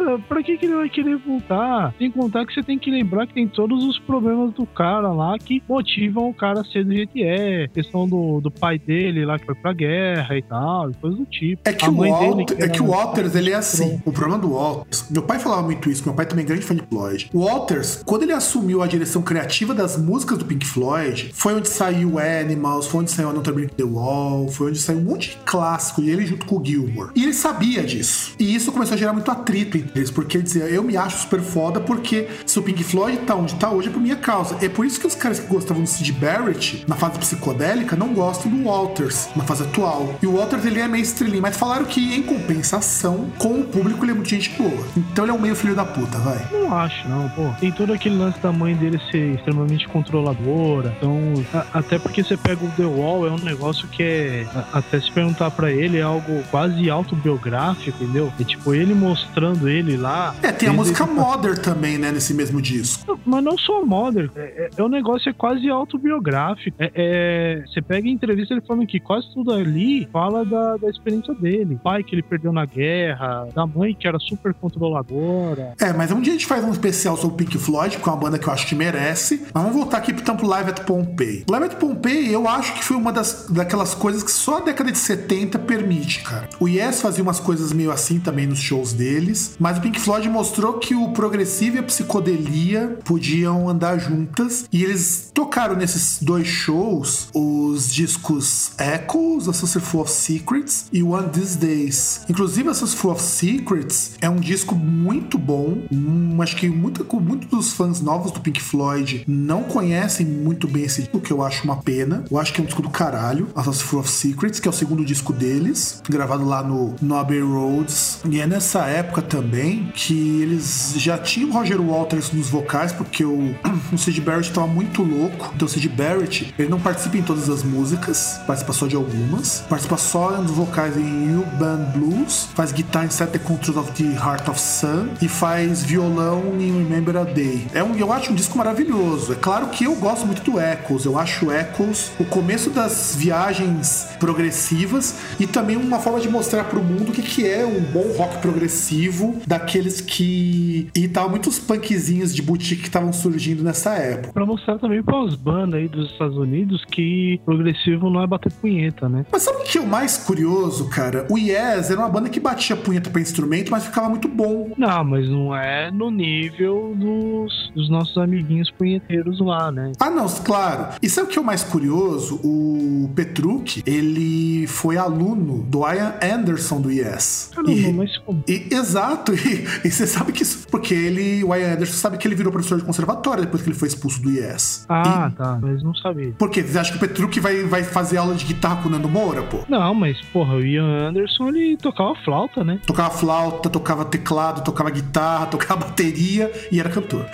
[0.09, 1.93] cara, pra que, que ele vai querer voltar?
[1.97, 5.37] Sem contar que você tem que lembrar que tem todos os problemas do cara lá
[5.37, 7.67] que motivam o cara a ser do jeito que é.
[7.67, 11.25] Questão do, do pai dele lá que foi pra guerra e tal, e coisa do
[11.25, 11.61] tipo.
[11.65, 14.01] É que, A o, Walter, é que o Waters, ele é assim.
[14.05, 15.09] O problema do Waters.
[15.09, 17.29] Meu pai falava muito isso, meu pai também é grande fã de Floyd.
[17.33, 21.69] O Waters, quando ele assumiu a direção criativa das músicas do Pink Floyd, foi onde
[21.69, 25.37] saiu Animals, foi onde saiu Another Brick the Wall, foi onde saiu um monte de
[25.45, 27.11] clássico, e ele junto com o Gilmore.
[27.15, 28.33] E ele sabia disso.
[28.39, 31.39] E isso começou a gerar muito atrito entre eles, porque dizia, eu me acho super
[31.41, 34.57] foda, porque se o Pink Floyd tá onde tá hoje é por minha causa.
[34.61, 38.13] É por isso que os caras que gostavam do Sid Barrett, na fase psicodélica, não
[38.13, 40.15] gostam do Walters, na fase atual.
[40.21, 44.03] E o Walters, ele é meio estrelinho, mas falaram que, em compensação, com o público,
[44.03, 44.85] ele é muito gente boa.
[44.97, 46.39] Então ele é um meio filho da puta, vai.
[46.51, 47.49] Não acho, não, pô.
[47.59, 50.93] Tem todo aquele lance da mãe dele ser extremamente controladora.
[50.97, 51.17] Então,
[51.53, 54.45] a- até porque você pega o The Wall, é um negócio que é.
[54.53, 58.31] a- até se perguntar pra ele, é algo quase autobiográfico, entendeu?
[58.39, 60.35] É tipo ele mostrando ele lá.
[60.41, 63.19] É, tem a música ele- Mother também, né, nesse mesmo disco.
[63.25, 66.75] Mas não só Mother, é, é, é um negócio é quase autobiográfico.
[66.79, 70.89] É, é- você pega em entrevista ele falando que quase tudo ali fala da, da
[70.89, 71.75] experiência dele.
[71.75, 75.73] O pai que ele perdeu na guerra, da mãe que era super controladora.
[75.79, 78.17] É, mas um dia a gente faz um especial sobre Pink Floyd, que é uma
[78.17, 79.43] banda que eu acho que merece.
[79.53, 81.43] Mas vamos voltar aqui pro tempo Live at Pompeii.
[81.49, 84.91] Live at Pompeii, eu acho que foi uma das, daquelas coisas que só a década
[84.91, 86.49] de 70 permite, cara.
[86.59, 90.27] O Yes fazia umas coisas meio assim também nos shows deles, mas o Pink Floyd
[90.29, 94.65] mostrou que o progressivo e a psicodelia podiam andar juntas.
[94.71, 101.29] E eles tocaram nesses dois shows os discos Echoes, A Full of Secrets e One
[101.29, 102.21] These Days.
[102.29, 105.83] Inclusive, A Full of Secrets é um disco muito bom.
[105.91, 110.83] Hum, acho que muito, muitos dos fãs novos do Pink Floyd não conhecem muito bem
[110.83, 112.23] esse disco, que eu acho uma pena.
[112.29, 113.47] Eu acho que é um disco do caralho.
[113.55, 117.41] A Full of Secrets, que é o segundo disco deles, gravado lá no, no Abbey
[117.41, 118.19] Roads.
[118.29, 119.58] E é nessa época também
[119.93, 123.55] que eles já tinham Roger Waters nos vocais, porque o,
[123.91, 125.51] o Sid Barrett estava muito louco.
[125.55, 129.59] Então o Sid Barrett, ele não participa em todas as músicas, participa só de algumas.
[129.69, 133.91] Participa só nos vocais em You Band Blues, faz guitarra em Set the Controls of
[133.91, 137.67] the Heart of Sun e faz violão em Remember a Day.
[137.73, 139.33] É um, eu acho um disco maravilhoso.
[139.33, 141.05] É claro que eu gosto muito do Echoes.
[141.05, 146.83] Eu acho Echoes o começo das viagens progressivas e também uma forma de mostrar pro
[146.83, 152.41] mundo o que, que é um bom rock progressivo daqueles que irritavam muitos punkzinhos de
[152.43, 154.31] boutique que estavam surgindo nessa época.
[154.31, 159.09] Pra mostrar também pras bandas aí dos Estados Unidos que progressivo não é bater punheta,
[159.09, 159.25] né?
[159.31, 161.25] Mas sabe o que é o mais curioso, cara?
[161.31, 164.71] O Yes era uma banda que batia punheta pra instrumento, mas ficava muito bom.
[164.77, 169.93] Não, mas não é no nível dos, dos nossos amiguinhos punheteiros lá, né?
[169.99, 170.89] Ah, não, claro.
[171.01, 172.39] E sabe o que é o mais curioso?
[172.43, 177.49] O Petrucci, ele foi aluno do Ian Anderson do Yes.
[177.55, 178.43] Caramba, E- mas como?
[178.47, 180.67] E- exato, e, e você sabe que isso.
[180.69, 183.77] Porque ele, o Ian Anderson, sabe que ele virou professor de conservatório depois que ele
[183.77, 184.85] foi expulso do Yes.
[184.89, 186.31] Ah, E, tá, mas não sabia.
[186.37, 186.61] por quê?
[186.63, 189.41] Você acha que o Petrucci vai, vai fazer aula de guitarra com o Nando Moura,
[189.43, 189.59] pô?
[189.67, 192.79] Não, mas, porra, o Ian Anderson, ele tocava flauta, né?
[192.85, 197.25] Tocava flauta, tocava teclado, tocava guitarra, tocava bateria e era cantor.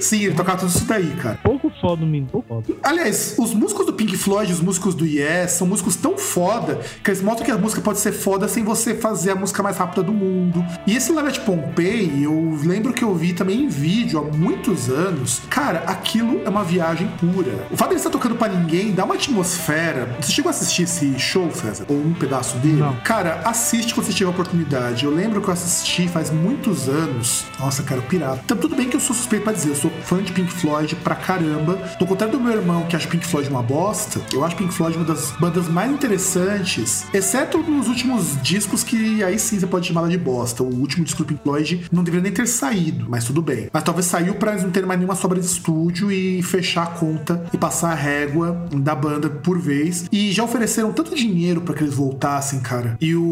[0.00, 1.38] Sim, ele tocava tudo isso daí, cara.
[1.42, 2.78] Pouco foda, menino, pouco foda.
[2.82, 7.10] Aliás, os músicos do Pink Floyd, os músicos do Yes, são músicos tão foda que
[7.10, 10.02] eles mostram que a música pode ser foda sem você fazer a música mais rápida
[10.02, 10.64] do mundo.
[10.86, 14.88] E esse Live at Pompeii, eu lembro que eu vi também em vídeo há muitos
[14.88, 15.42] anos.
[15.50, 17.66] Cara, aquilo é uma viagem pura.
[17.72, 20.16] O fato de ele estar tocando pra ninguém dá uma atmosfera.
[20.20, 21.86] Você chegou a assistir esse show, César?
[21.88, 22.76] Ou um pedaço dele?
[22.76, 22.94] Não.
[22.98, 25.04] Cara, assiste quando você tiver a oportunidade.
[25.04, 27.46] Eu lembro que eu assisti faz muitos anos.
[27.58, 28.42] Nossa, cara, o pirata.
[28.44, 30.94] Então, tudo bem que eu sou suspeito pra dizer, eu sou fã de Pink Floyd
[31.02, 31.80] pra caramba.
[31.98, 34.96] Do contrário do meu irmão, que acha Pink Floyd uma bosta, eu acho Pink Floyd
[34.96, 40.08] uma das bandas mais interessantes, exceto nos últimos discos que aí sim você pode chamar
[40.08, 40.62] de bosta.
[40.62, 43.68] O último disco do Pink Floyd não deveria nem ter saído, mas tudo bem.
[43.72, 46.86] Mas talvez saiu pra eles não terem mais nenhuma sobra de estúdio e fechar a
[46.86, 50.06] conta e passar a régua da banda por vez.
[50.10, 52.96] E já ofereceram tanto dinheiro pra que eles voltassem, cara.
[53.00, 53.30] E o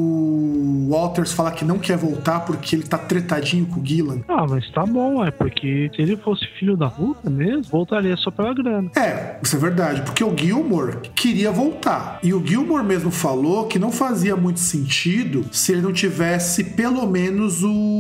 [0.48, 4.20] o Walters fala que não quer voltar porque ele tá tretadinho com o Gillan.
[4.26, 8.30] Ah, mas tá bom, é porque se ele fosse filho da puta mesmo, voltaria só
[8.30, 8.90] pela grana.
[8.96, 12.18] É, isso é verdade, porque o Gilmore queria voltar.
[12.22, 17.06] E o Gilmore mesmo falou que não fazia muito sentido se ele não tivesse pelo
[17.06, 17.97] menos o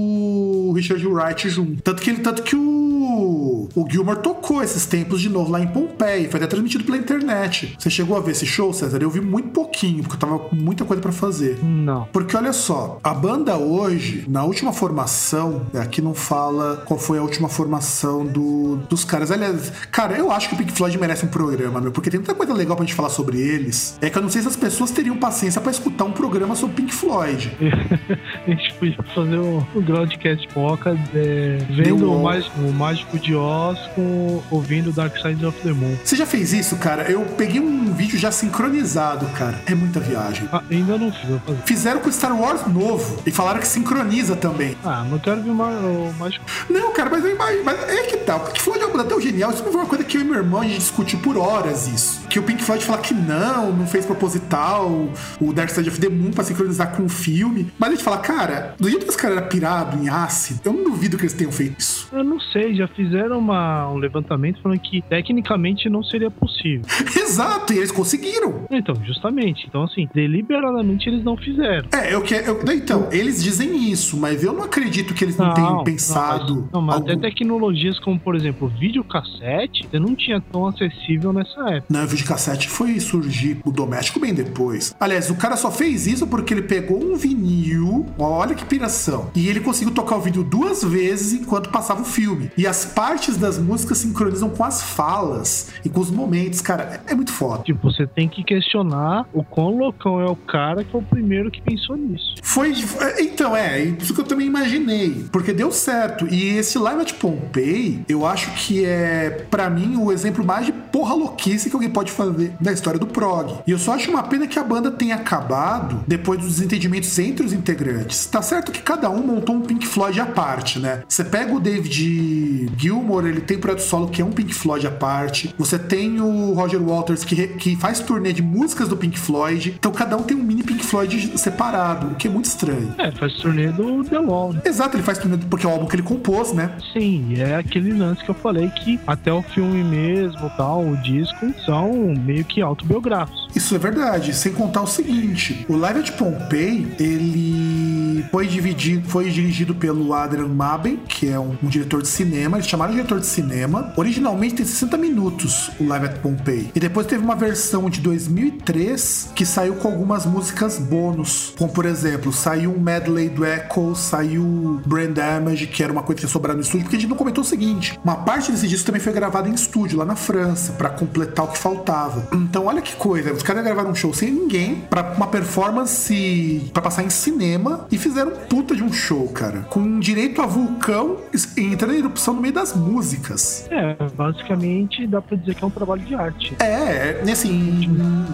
[0.74, 1.82] Richard Wright junto.
[1.82, 5.66] Tanto que ele, tanto que o, o Gilmore tocou esses tempos de novo lá em
[5.66, 7.76] Pompeii, foi até transmitido pela internet.
[7.78, 8.98] Você chegou a ver esse show, César?
[9.00, 11.58] Eu vi muito pouquinho, porque eu tava com muita coisa para fazer.
[11.62, 12.06] Não.
[12.12, 17.22] Porque olha só, a banda hoje, na última formação, aqui não fala qual foi a
[17.22, 19.30] última formação do, dos caras.
[19.30, 22.34] Aliás, cara, eu acho que o Pink Floyd merece um programa, meu, porque tem muita
[22.34, 23.98] coisa legal pra gente falar sobre eles.
[24.00, 26.76] É que eu não sei se as pessoas teriam paciência para escutar um programa sobre
[26.76, 27.56] Pink Floyd.
[28.46, 33.34] a gente podia fazer um, um Groundcast Poca é, vendo o, mágico, o Mágico de
[33.34, 35.96] Oz com, ouvindo Dark Side of the Moon.
[36.04, 37.10] Você já fez isso, cara?
[37.10, 39.60] Eu peguei um vídeo já sincronizado, cara.
[39.66, 40.48] É muita viagem.
[40.52, 41.28] Ah, ainda não fiz.
[41.64, 44.76] Fizeram com Star Wars novo e falaram que sincroniza também.
[44.84, 46.44] Ah, não quero ver o Mágico.
[46.68, 48.40] Não, cara, mas, eu imagino, mas é que tal.
[48.40, 49.50] Tá, que foi uma tão genial.
[49.50, 52.20] Isso foi uma coisa que eu e meu irmão a gente discutiu por horas isso.
[52.28, 55.08] Que o Pink Floyd fala que não, não fez proposital
[55.40, 57.72] o Dark Side of the Moon pra sincronizar com o filme.
[57.78, 60.72] Mas a gente fala, cara, do jeito que os caras eram pirados em ácido, eu
[60.72, 62.08] não duvido que eles tenham feito isso.
[62.10, 66.82] Eu não sei, já fizeram uma, um levantamento falando que tecnicamente não seria possível.
[67.14, 68.64] Exato, e eles conseguiram.
[68.70, 69.66] Então, justamente.
[69.68, 71.88] Então, assim, deliberadamente eles não fizeram.
[71.92, 72.58] É, eu quero.
[72.72, 76.54] Então, eles dizem isso, mas eu não acredito que eles não, não tenham pensado.
[76.54, 77.12] Não, mas, não, mas algum...
[77.12, 81.86] até tecnologias como, por exemplo, videocassete, você não tinha tão acessível nessa época.
[81.88, 84.94] Não, o videocassete foi surgir o doméstico bem depois.
[84.98, 89.48] Aliás, o cara só fez isso porque ele pegou um vinil, olha que piração, e
[89.48, 92.50] ele conseguiu tocar o vídeo duas vezes enquanto passava o filme.
[92.56, 97.14] E as partes das músicas sincronizam com as falas e com os momentos, cara, é
[97.14, 97.62] muito foda.
[97.62, 101.50] Tipo, você tem que questionar o quão loucão é o cara que foi o primeiro
[101.50, 102.34] que pensou nisso.
[102.42, 102.74] Foi.
[103.18, 105.26] Então, é, isso que eu também imaginei.
[105.32, 106.26] Porque deu certo.
[106.28, 110.72] E esse Live at Pompeii, eu acho que é, para mim, o exemplo mais de
[110.72, 113.58] porra louquice que alguém pode fazer na história do prog.
[113.66, 117.44] E eu só acho uma pena que a banda tenha acabado depois dos desentendimentos entre
[117.44, 118.26] os integrantes.
[118.26, 121.02] Tá certo que cada um montou um Pink Floyd à parte, né?
[121.08, 124.90] Você pega o David Gilmour, ele tem projeto solo que é um Pink Floyd à
[124.90, 125.54] parte.
[125.58, 129.74] Você tem o Roger Waters que, que faz turnê de músicas do Pink Floyd.
[129.78, 132.94] Então cada um tem um mini Pink Floyd separado, o que é muito estranho.
[132.98, 134.54] É, faz turnê do The Wall.
[134.54, 134.62] Né?
[134.64, 136.72] Exato, ele faz turnê porque é o álbum que ele compôs, né?
[136.92, 141.52] Sim, é aquele lance que eu falei que até o filme mesmo, tal, o disco,
[141.64, 143.48] são meio que autobiográficos.
[143.54, 149.30] Isso é verdade, sem contar o seguinte, o Live at Pompeii, ele foi dividido, foi
[149.40, 153.20] dirigido pelo Adrian Maben, que é um, um, diretor de cinema, eles chamaram de diretor
[153.20, 153.92] de cinema.
[153.96, 156.70] Originalmente tem 60 minutos o Live at Pompeii.
[156.74, 161.86] E depois teve uma versão de 2003 que saiu com algumas músicas bônus, como por
[161.86, 166.54] exemplo, saiu um medley do Echo, saiu Brand Damage, que era uma coisa que ia
[166.54, 169.12] no estúdio, porque a gente não comentou o seguinte, uma parte desse disco também foi
[169.12, 172.28] gravada em estúdio lá na França, para completar o que faltava.
[172.32, 176.82] Então olha que coisa, os caras gravaram um show sem ninguém para uma performance para
[176.82, 181.18] passar em cinema e fizeram puta de um show, cara, com direito a vulcão
[181.56, 183.68] entrando em erupção no meio das músicas.
[183.70, 186.54] É, basicamente dá para dizer que é um trabalho de arte.
[186.60, 187.88] É, é assim,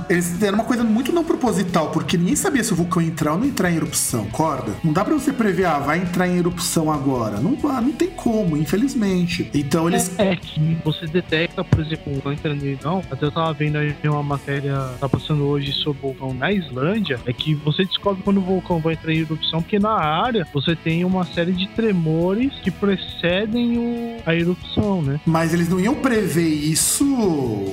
[0.08, 3.38] eles fizeram uma coisa muito não proposital, porque ninguém sabia se o vulcão entrar ou
[3.38, 4.72] não entrar em erupção, corda?
[4.82, 7.38] Não dá para você prever, ah, vai entrar em erupção agora.
[7.40, 9.50] Não, ah, não tem como, infelizmente.
[9.54, 10.18] Então eles.
[10.18, 13.02] É, é que você detecta, por exemplo, o vulcão entrando em erupção.
[13.10, 17.20] Até eu tava vendo aí uma matéria tá passando hoje sobre o vulcão na Islândia.
[17.26, 20.76] É que você descobre quando o vulcão vai entrar em erupção, porque na área você
[20.84, 25.18] tem uma série de tremores que precedem o, a erupção, né?
[25.24, 27.04] Mas eles não iam prever isso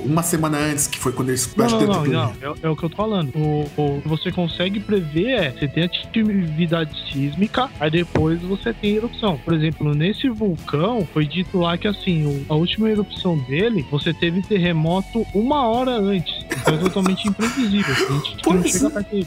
[0.06, 1.54] uma semana antes, que foi quando eles.
[1.56, 2.34] Não, não, não, não.
[2.42, 3.32] É, é, o que eu tô falando.
[3.36, 8.96] O, o que você consegue prever é você tem atividade sísmica, aí depois você tem
[8.96, 9.38] erupção.
[9.44, 14.42] Por exemplo, nesse vulcão, foi dito lá que assim, a última erupção dele, você teve
[14.42, 16.46] terremoto uma hora antes.
[16.62, 17.94] Então é totalmente imprevisível.
[17.94, 18.82] A gente pois.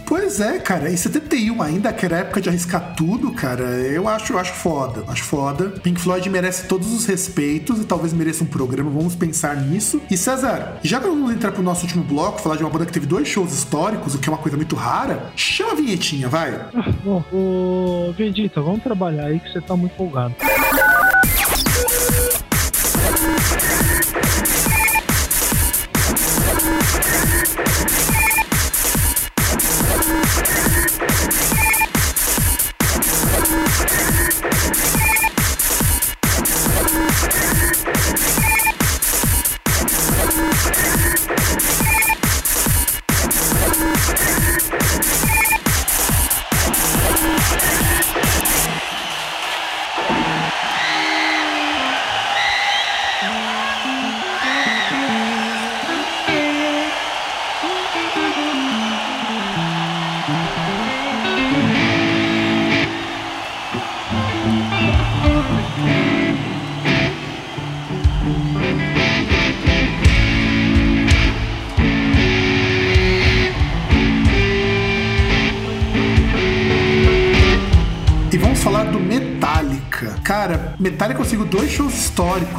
[0.07, 0.91] Pois é, cara.
[0.91, 5.05] Em 71 ainda, que era época de arriscar tudo, cara, eu acho, eu acho foda.
[5.09, 5.71] Acho foda.
[5.83, 8.91] Pink Floyd merece todos os respeitos e talvez mereça um programa.
[8.91, 10.01] Vamos pensar nisso.
[10.11, 12.93] E César, já que vamos entrar pro nosso último bloco, falar de uma banda que
[12.93, 16.53] teve dois shows históricos, o que é uma coisa muito rara, chama a vinhetinha, vai.
[17.05, 18.15] Bom, ô
[18.57, 20.35] vamos trabalhar aí que você tá muito empolgado.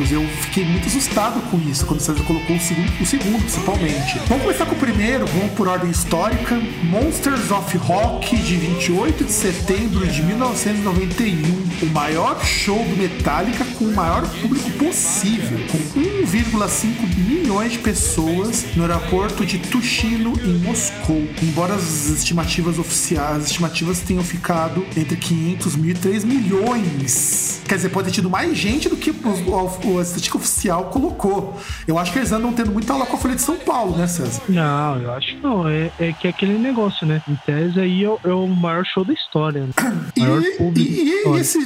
[0.04, 4.20] Eu fiquei muito assustado com isso, quando César colocou o segundo, o segundo, principalmente.
[4.28, 6.60] Vamos começar com o primeiro, vamos por ordem histórica.
[6.84, 11.86] Monsters of Rock, de 28 de setembro de 1991.
[11.86, 18.66] O maior show do Metallica com o maior público possível, com 1,5 milhões de pessoas
[18.76, 21.28] no aeroporto de Tushino, em Moscou.
[21.41, 27.55] Embora as estimativas oficiais, as estimativas tenham ficado entre 500 mil e 3 milhões.
[27.68, 31.59] Quer dizer, pode ter tido mais gente do que o, a estatística oficial colocou.
[31.88, 34.07] Eu acho que eles andam tendo muita aula com a Folha de São Paulo, né,
[34.07, 34.41] César?
[34.47, 35.68] Não, eu acho que não.
[35.68, 37.22] É, é que é aquele negócio, né?
[37.28, 39.61] Em tese aí é o, é o maior show da história.
[39.61, 39.74] Né?
[40.18, 41.59] Maior e, público e, e esse,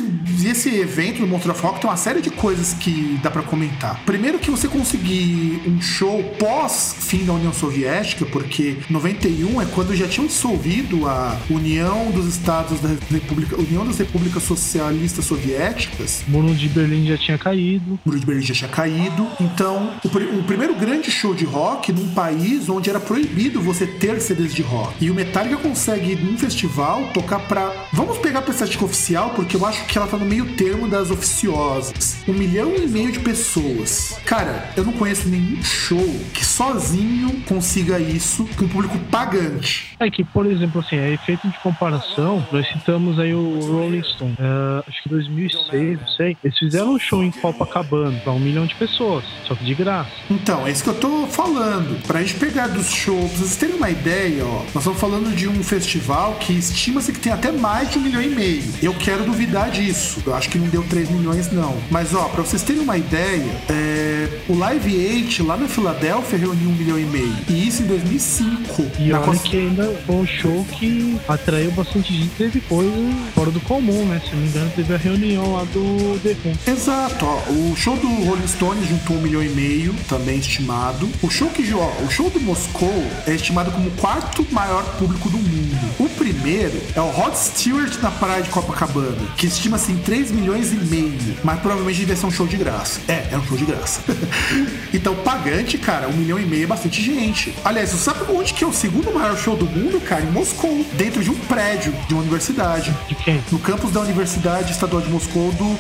[0.46, 4.02] esse evento do Monstro of Rock tem uma série de coisas que dá para comentar.
[4.06, 9.96] Primeiro que você conseguir um show pós fim da União Soviética, porque 91 é quando
[9.96, 15.89] já tinham dissolvido a União dos Estados da República, União das Repúblicas Socialistas Soviéticas.
[16.28, 17.94] O muro de Berlim já tinha caído.
[17.94, 19.28] O muro de Berlim já tinha caído.
[19.40, 24.20] Então, o, o primeiro grande show de rock num país onde era proibido você ter
[24.20, 24.94] CDs de rock.
[25.04, 27.72] E o Metallica consegue, num festival, tocar pra.
[27.94, 31.12] Vamos pegar pra estatística oficial, porque eu acho que ela tá no meio termo das
[31.12, 32.18] oficiosas.
[32.28, 34.20] Um milhão e meio de pessoas.
[34.26, 39.96] Cara, eu não conheço nenhum show que sozinho consiga isso com um público pagante.
[40.00, 44.36] É que, por exemplo, assim, é efeito de comparação, nós citamos aí o Rolling Stone.
[44.40, 46.38] É, acho que 2006, não sei.
[46.44, 50.10] Eles fizeram um show em Copacabana pra um milhão de pessoas, só que de graça.
[50.30, 52.02] Então, é isso que eu tô falando.
[52.06, 55.48] Pra gente pegar dos shows, pra vocês terem uma ideia, ó, nós estamos falando de
[55.48, 58.64] um festival que estima-se que tem até mais de um milhão e meio.
[58.82, 60.22] Eu quero duvidar disso.
[60.26, 61.78] Eu acho que não deu 3 milhões, não.
[61.90, 66.70] Mas, ó, pra vocês terem uma ideia, é, o Live 8 lá na Filadélfia reuniu
[66.70, 67.36] um milhão e meio.
[67.48, 68.86] E isso em 2005.
[69.00, 69.42] E olha cons...
[69.42, 72.92] que ainda foi um show que atraiu bastante gente, teve coisa
[73.34, 74.22] fora do comum, né?
[74.24, 76.72] Se não me engano, teve a reunião lá do The Who.
[76.72, 77.52] Exato, ó.
[77.52, 81.10] O show do Rolling Stones juntou um milhão e meio, também estimado.
[81.22, 85.30] O show que ó, o show do Moscou é estimado como o quarto maior público
[85.30, 85.70] do mundo.
[86.00, 90.72] O primeiro é o Rod Stewart na praia de Copacabana, que estima-se em 3 milhões
[90.72, 93.02] e meio, mas provavelmente devia ser um show de graça.
[93.08, 94.02] É, é um show de graça.
[94.94, 97.54] então, pagante, cara, um milhão e meio é bastante gente.
[97.64, 100.24] Aliás, você sabe onde que é o segundo maior show do mundo, cara?
[100.24, 102.96] Em Moscou, dentro de um prédio de uma universidade.
[103.08, 103.44] De quem?
[103.52, 105.78] No campus da Universidade Estadual de Moscou do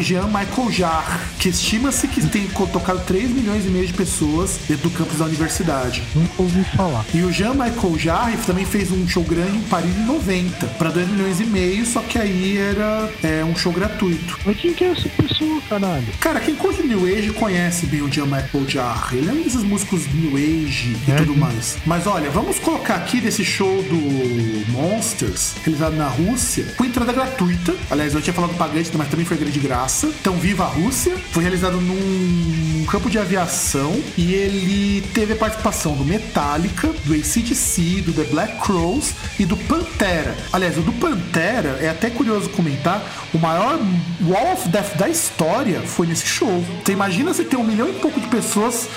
[0.00, 4.88] Jean Michael Jarre, que estima-se que tem tocado 3 milhões e meio de pessoas dentro
[4.88, 6.02] do campus da universidade.
[6.14, 7.04] Nunca ouvi falar.
[7.12, 10.90] E o Jean Michael Jarre também fez um show grande em Paris em 90, para
[10.90, 14.38] 2 milhões e meio, só que aí era é, um show gratuito.
[14.46, 16.06] Mas quem que é essa pessoa, caralho?
[16.20, 19.18] Cara, quem curte New Age conhece bem o Jean Michael Jarre.
[19.18, 21.16] Ele é um desses músicos New Age e é.
[21.16, 21.76] tudo mais.
[21.84, 27.74] Mas olha, vamos colocar aqui desse show do Monsters, realizado na Rússia, com entrada gratuita.
[27.90, 30.06] Aliás, eu tinha falado pagante, mas também foi grande graça.
[30.20, 31.16] Então, viva a Rússia!
[31.32, 38.02] Foi realizado num campo de aviação e ele teve a participação do Metallica, do ACDC,
[38.02, 40.36] do The Black Crows e do Pantera.
[40.52, 43.02] Aliás, o do Pantera é até curioso comentar,
[43.34, 43.78] o maior
[44.22, 46.64] Wall of Death da história foi nesse show.
[46.80, 48.88] Então imagina você ter um milhão e pouco de pessoas,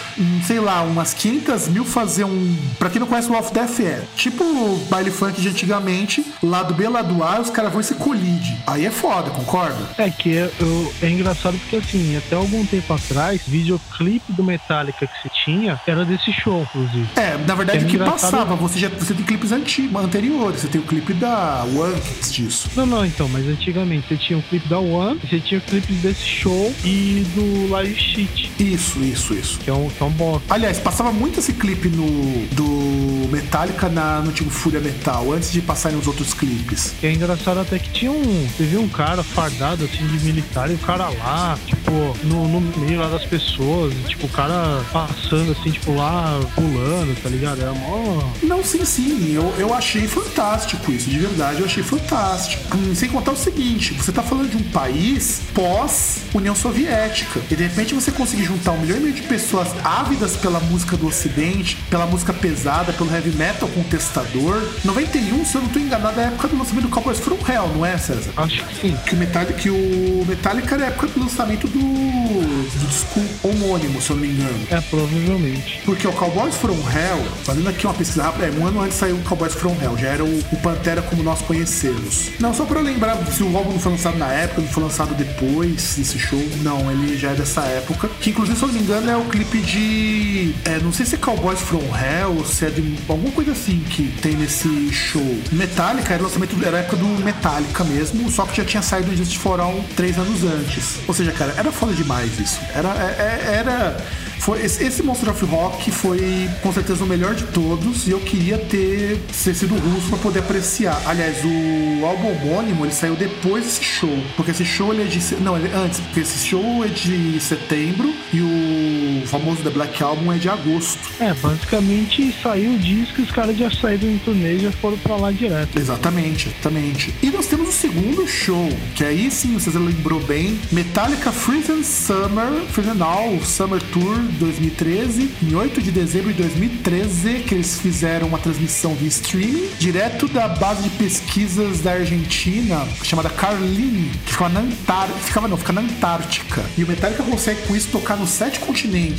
[0.46, 2.56] sei lá, umas 500 mil fazer um...
[2.80, 6.26] Pra quem não conhece o Wall of Death é tipo o baile funk de antigamente,
[6.42, 8.58] lado B, lado A, os caras vão e se colide.
[8.66, 9.78] Aí é foda, concorda?
[10.02, 15.06] É que é, eu, é engraçado porque assim, até algum tempo atrás, videoclipe do Metallica
[15.06, 17.08] que você tinha era desse show, inclusive.
[17.16, 20.68] É, na verdade, é o que passava, você já você tem clipes antigos, anteriores, você
[20.68, 22.70] tem o clipe da One disso.
[22.76, 25.94] Não, não, então, mas antigamente você tinha o clipe da One, você tinha o clipe
[25.94, 28.52] desse show e do Live Sheet.
[28.60, 29.60] Isso, isso, isso.
[29.60, 30.44] Que é um, que é um box.
[30.50, 35.62] Aliás, passava muito esse clipe no do Metallica na, no antigo Fúria Metal, antes de
[35.62, 36.94] passar nos outros clipes.
[37.00, 38.48] Que é engraçado até que tinha um.
[38.58, 41.92] Você um cara fardado assim de militar e o cara lá, tipo,
[42.24, 47.30] no, no meio lá das pessoas, tipo, o cara passando assim, tipo, lá pulando, tá
[47.30, 47.62] ligado?
[47.62, 48.24] Era mó.
[48.44, 49.34] Não, sim, sim.
[49.34, 52.78] Eu, eu achei fantástico isso, de verdade, eu achei fantástico.
[52.78, 57.42] Hum, sem contar o seguinte, você tá falando de um país pós-União Soviética.
[57.50, 60.98] E de repente você conseguir juntar um milhão e meio de pessoas ávidas pela música
[60.98, 64.62] do Ocidente, pela música pesada, pelo heavy metal contestador.
[64.84, 67.68] 91, se eu não tô enganado, é a época do lançamento do Cowboys From Hell,
[67.76, 68.32] não é, César?
[68.36, 68.98] Acho que sim.
[69.06, 74.10] Que Metallica, que o Metallica era a época do lançamento do, do disco homônimo, se
[74.10, 74.68] eu não me engano.
[74.72, 75.82] É, provavelmente.
[75.86, 79.16] Porque o Cowboys From Hell, fazendo aqui uma pesquisa rápida, é um ano antes saiu
[79.16, 82.32] o Cowboys From Hell, já era o, o Pantera como nós conhecemos.
[82.40, 85.14] Não, só pra lembrar se o álbum não foi lançado na época, não foi lançado
[85.14, 88.10] depois desse show, não, ele já é dessa época.
[88.20, 90.56] Que inclusive, se eu não me engano, é o clipe de.
[90.66, 92.82] É, não sei se é Cowboys From Hell ou se é de
[93.12, 95.22] alguma coisa assim que tem nesse show.
[95.52, 99.60] Metallica era lançamento, era época do Metallica mesmo, só que já tinha saído Just For
[99.60, 101.00] All três anos antes.
[101.08, 102.60] Ou seja, cara, era foda demais isso.
[102.74, 103.98] Era, é, é, era
[104.42, 108.58] foi, esse Monster of Rock foi com certeza o melhor de todos e eu queria
[108.58, 111.00] ter, ter sido russo para poder apreciar.
[111.06, 115.36] Aliás, o álbum homônimo ele saiu depois desse show, porque esse show ele é de.
[115.36, 120.32] Não, ele, antes, porque esse show é de setembro e o famoso The Black Album
[120.34, 121.00] é de agosto.
[121.20, 124.98] É, basicamente saiu o disco e os caras já saíram em turnê e já foram
[124.98, 125.78] pra lá direto.
[125.78, 127.14] Exatamente, exatamente.
[127.22, 132.66] E nós temos o segundo show, que aí sim, você lembrou bem, Metallica Freezing Summer,
[132.70, 133.00] Freezing
[133.44, 139.08] Summer Tour 2013, em 8 de dezembro de 2013, que eles fizeram uma transmissão de
[139.08, 145.48] streaming direto da base de pesquisas da Argentina, chamada Carlini, que ficava na Antártica, ficava
[145.48, 146.64] não, fica na Antártica.
[146.78, 149.11] E o Metallica consegue com isso tocar nos sete continentes.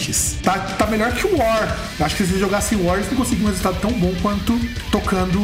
[0.43, 1.79] Tá, tá melhor que o War.
[2.01, 4.59] Acho que se eles jogassem War, eles não conseguiam um resultado tão bom quanto
[4.91, 5.39] tocando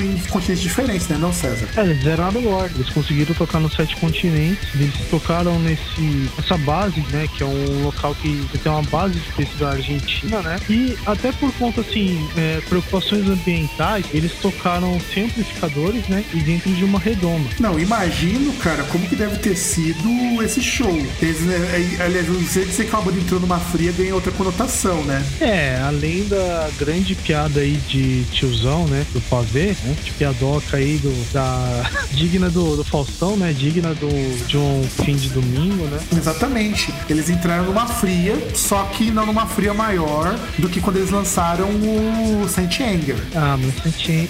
[0.00, 1.66] em continentes diferentes, né, não, César?
[1.76, 2.70] É, eles zeraram o War.
[2.74, 4.68] Eles conseguiram tocar nos sete continentes.
[4.74, 9.32] Eles tocaram nesse essa base, né, que é um local que tem uma base de
[9.32, 10.60] pesquisa da Argentina, né?
[10.68, 16.24] E até por conta, assim, é, preocupações ambientais, eles tocaram sem amplificadores, né?
[16.32, 17.44] E dentro de uma redoma.
[17.58, 20.94] Não, imagino, cara, como que deve ter sido esse show.
[21.20, 21.56] Eles, né,
[21.98, 25.24] é, aliás, você dizer que uma banda entrou numa fria ganha outra conotação, né?
[25.40, 29.06] É, além da grande piada aí de tiozão, né?
[29.12, 29.96] Do pavê, né?
[30.02, 33.52] De piadoca aí do, da digna do, do Faustão, né?
[33.52, 35.98] Digna do, de um fim de domingo, né?
[36.16, 36.92] Exatamente.
[37.08, 41.68] Eles entraram numa fria, só que não numa fria maior do que quando eles lançaram
[41.68, 43.16] o Saint Anger.
[43.34, 43.74] Ah, mas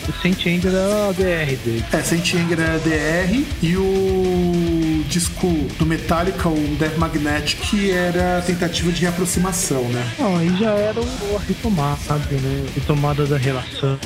[0.09, 1.85] o Saint Anger era a DR dele.
[1.93, 5.49] É, Saint Anger era a DR e o disco
[5.79, 10.13] do Metallica, o Death Magnetic, era a tentativa de reaproximação, né?
[10.19, 12.65] Não, aí já era a retomada, né?
[12.75, 13.99] Retomada da relação,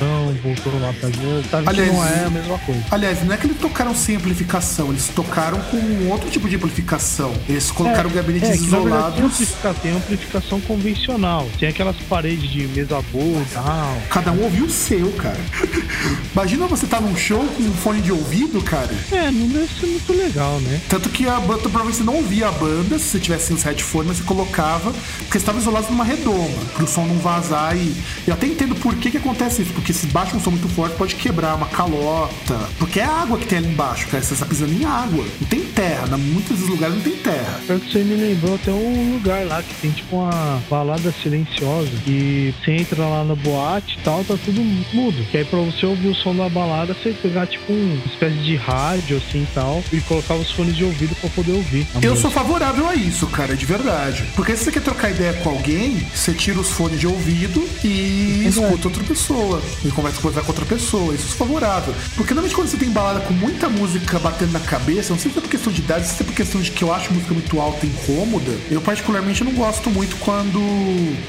[0.42, 1.08] voltou lá pra.
[1.50, 2.84] Sabe aliás, que não é a mesma coisa.
[2.90, 7.32] Aliás, não é que eles tocaram sem amplificação, eles tocaram com outro tipo de amplificação.
[7.48, 9.16] Eles colocaram é, gabinetes é, isolados.
[9.16, 11.48] Tem amplificação, tem amplificação convencional.
[11.58, 14.02] Tem aquelas paredes de mesa boa e tal.
[14.10, 15.38] Cada um ouviu o seu, cara.
[16.32, 18.94] Imagina você tá num show com um fone de ouvido, cara.
[19.10, 20.80] É, não deve ser muito legal, né?
[20.88, 24.18] Tanto que a banda, provavelmente você não ouvia a banda, se você tivesse os headphones,
[24.18, 27.94] você colocava, porque estava isolado numa redoma, pro som não vazar e.
[28.26, 30.96] Eu até entendo por que, que acontece isso, porque se baixa um som muito forte,
[30.96, 32.58] pode quebrar uma calota.
[32.78, 34.22] Porque é água que tem ali embaixo, cara.
[34.22, 35.24] Você está pisando em água.
[35.40, 36.16] Não tem terra.
[36.16, 37.60] Muitos lugares não tem terra.
[37.68, 41.90] Você me lembrou até um lugar lá que tem tipo uma balada silenciosa.
[42.06, 44.60] E você entra lá na boate e tal, tá tudo
[44.92, 45.24] mudo.
[45.30, 48.56] Que aí pra você ouvir o som da balada, você pegar tipo uma espécie de
[48.56, 51.86] rádio assim e tal, e colocar os fones de ouvido pra poder ouvir.
[51.94, 52.16] Eu música.
[52.16, 54.24] sou favorável a isso, cara, de verdade.
[54.34, 58.42] Porque se você quer trocar ideia com alguém, você tira os fones de ouvido e
[58.44, 59.62] é escuta outra pessoa.
[59.84, 61.14] E começa a conversar com outra pessoa.
[61.14, 61.94] Isso é favorável.
[62.16, 65.38] Porque normalmente quando você tem balada com muita música batendo na cabeça, não sei se
[65.38, 67.60] é por questão de idade, se é por questão de que eu acho música muito
[67.60, 70.60] alta e incômoda, eu particularmente não gosto muito quando,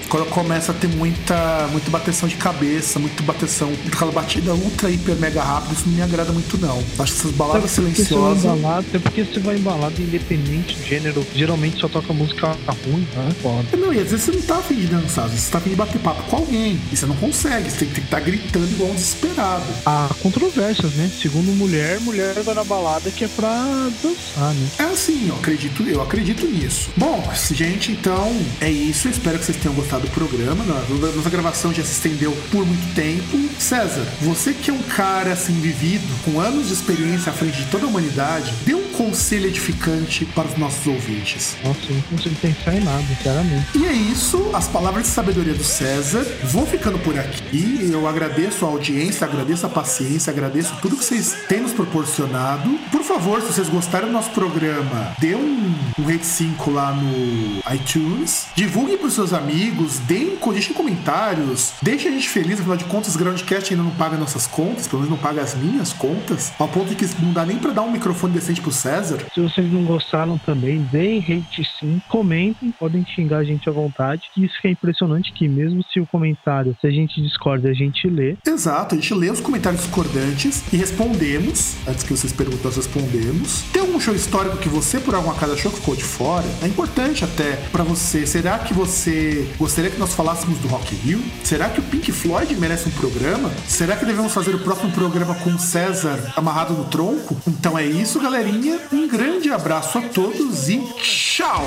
[0.10, 5.16] quando começa a ter muita, muita bateção de cabeça, muito bateção, aquela batida ultra, hiper,
[5.16, 6.84] mega rápida, isso não me agrada muito não.
[7.00, 8.66] Acho que essas baladas silenciosas.
[8.66, 12.48] Até porque você vai embalado independente do gênero, geralmente só toca música
[12.86, 13.32] ruim, né?
[13.42, 13.78] Foda.
[13.78, 16.00] Não, e às vezes você não tá afim de dançar, você tá afim de bater
[16.00, 16.80] papo com alguém.
[16.92, 19.66] E você não consegue, você tem que estar tá gritando igual um desesperado.
[19.86, 21.10] Há controvérsias, né?
[21.22, 24.68] Segundo mulher, mulher vai na balada que é pra dançar, né?
[24.80, 26.90] É assim, eu acredito, eu acredito nisso.
[26.96, 29.08] Bom, gente, então é isso.
[29.08, 30.64] Eu espero que vocês tenham gostado do programa.
[30.64, 33.38] Nossa gravação já se estendeu por muito tempo.
[33.60, 37.66] César, você que é um cara assim vivido, com anos de experiência à frente de
[37.66, 39.17] toda a humanidade, dê um conselho
[39.48, 41.56] edificante para os nossos ouvintes.
[41.64, 43.78] Nossa, eu não consigo pensar em nada, sinceramente.
[43.78, 46.26] E é isso, as palavras de sabedoria do César.
[46.46, 47.90] Vou ficando por aqui.
[47.92, 52.70] Eu agradeço a audiência, agradeço a paciência, agradeço tudo que vocês têm nos proporcionado.
[52.92, 57.62] Por favor, se vocês gostaram do nosso programa, dê um, um rate 5 lá no
[57.74, 58.48] iTunes.
[58.56, 63.16] Divulguem para os seus amigos, deem, deixem comentários, deixem a gente feliz, afinal de contas,
[63.16, 66.68] o Groundcast ainda não paga nossas contas, pelo menos não paga as minhas contas, ao
[66.68, 69.07] ponto de que não dá nem para dar um microfone decente pro César.
[69.34, 74.24] Se vocês não gostaram também, deem rate sim, comentem, podem xingar a gente à vontade.
[74.38, 78.08] Isso que é impressionante que mesmo se o comentário, se a gente discorda, a gente
[78.08, 78.38] lê.
[78.46, 81.76] Exato, a gente lê os comentários discordantes e respondemos.
[81.88, 83.64] Antes que vocês perguntem, nós respondemos.
[83.74, 86.46] Tem algum show histórico que você, por alguma acaso, achou que ficou de fora?
[86.62, 88.26] É importante até para você.
[88.26, 91.22] Será que você gostaria que nós falássemos do Rock Rio?
[91.44, 93.50] Será que o Pink Floyd merece um programa?
[93.68, 97.38] Será que devemos fazer o próximo programa com o César amarrado no tronco?
[97.48, 98.80] Então é isso, galerinha.
[98.98, 101.62] Um grande abraço a todos e tchau!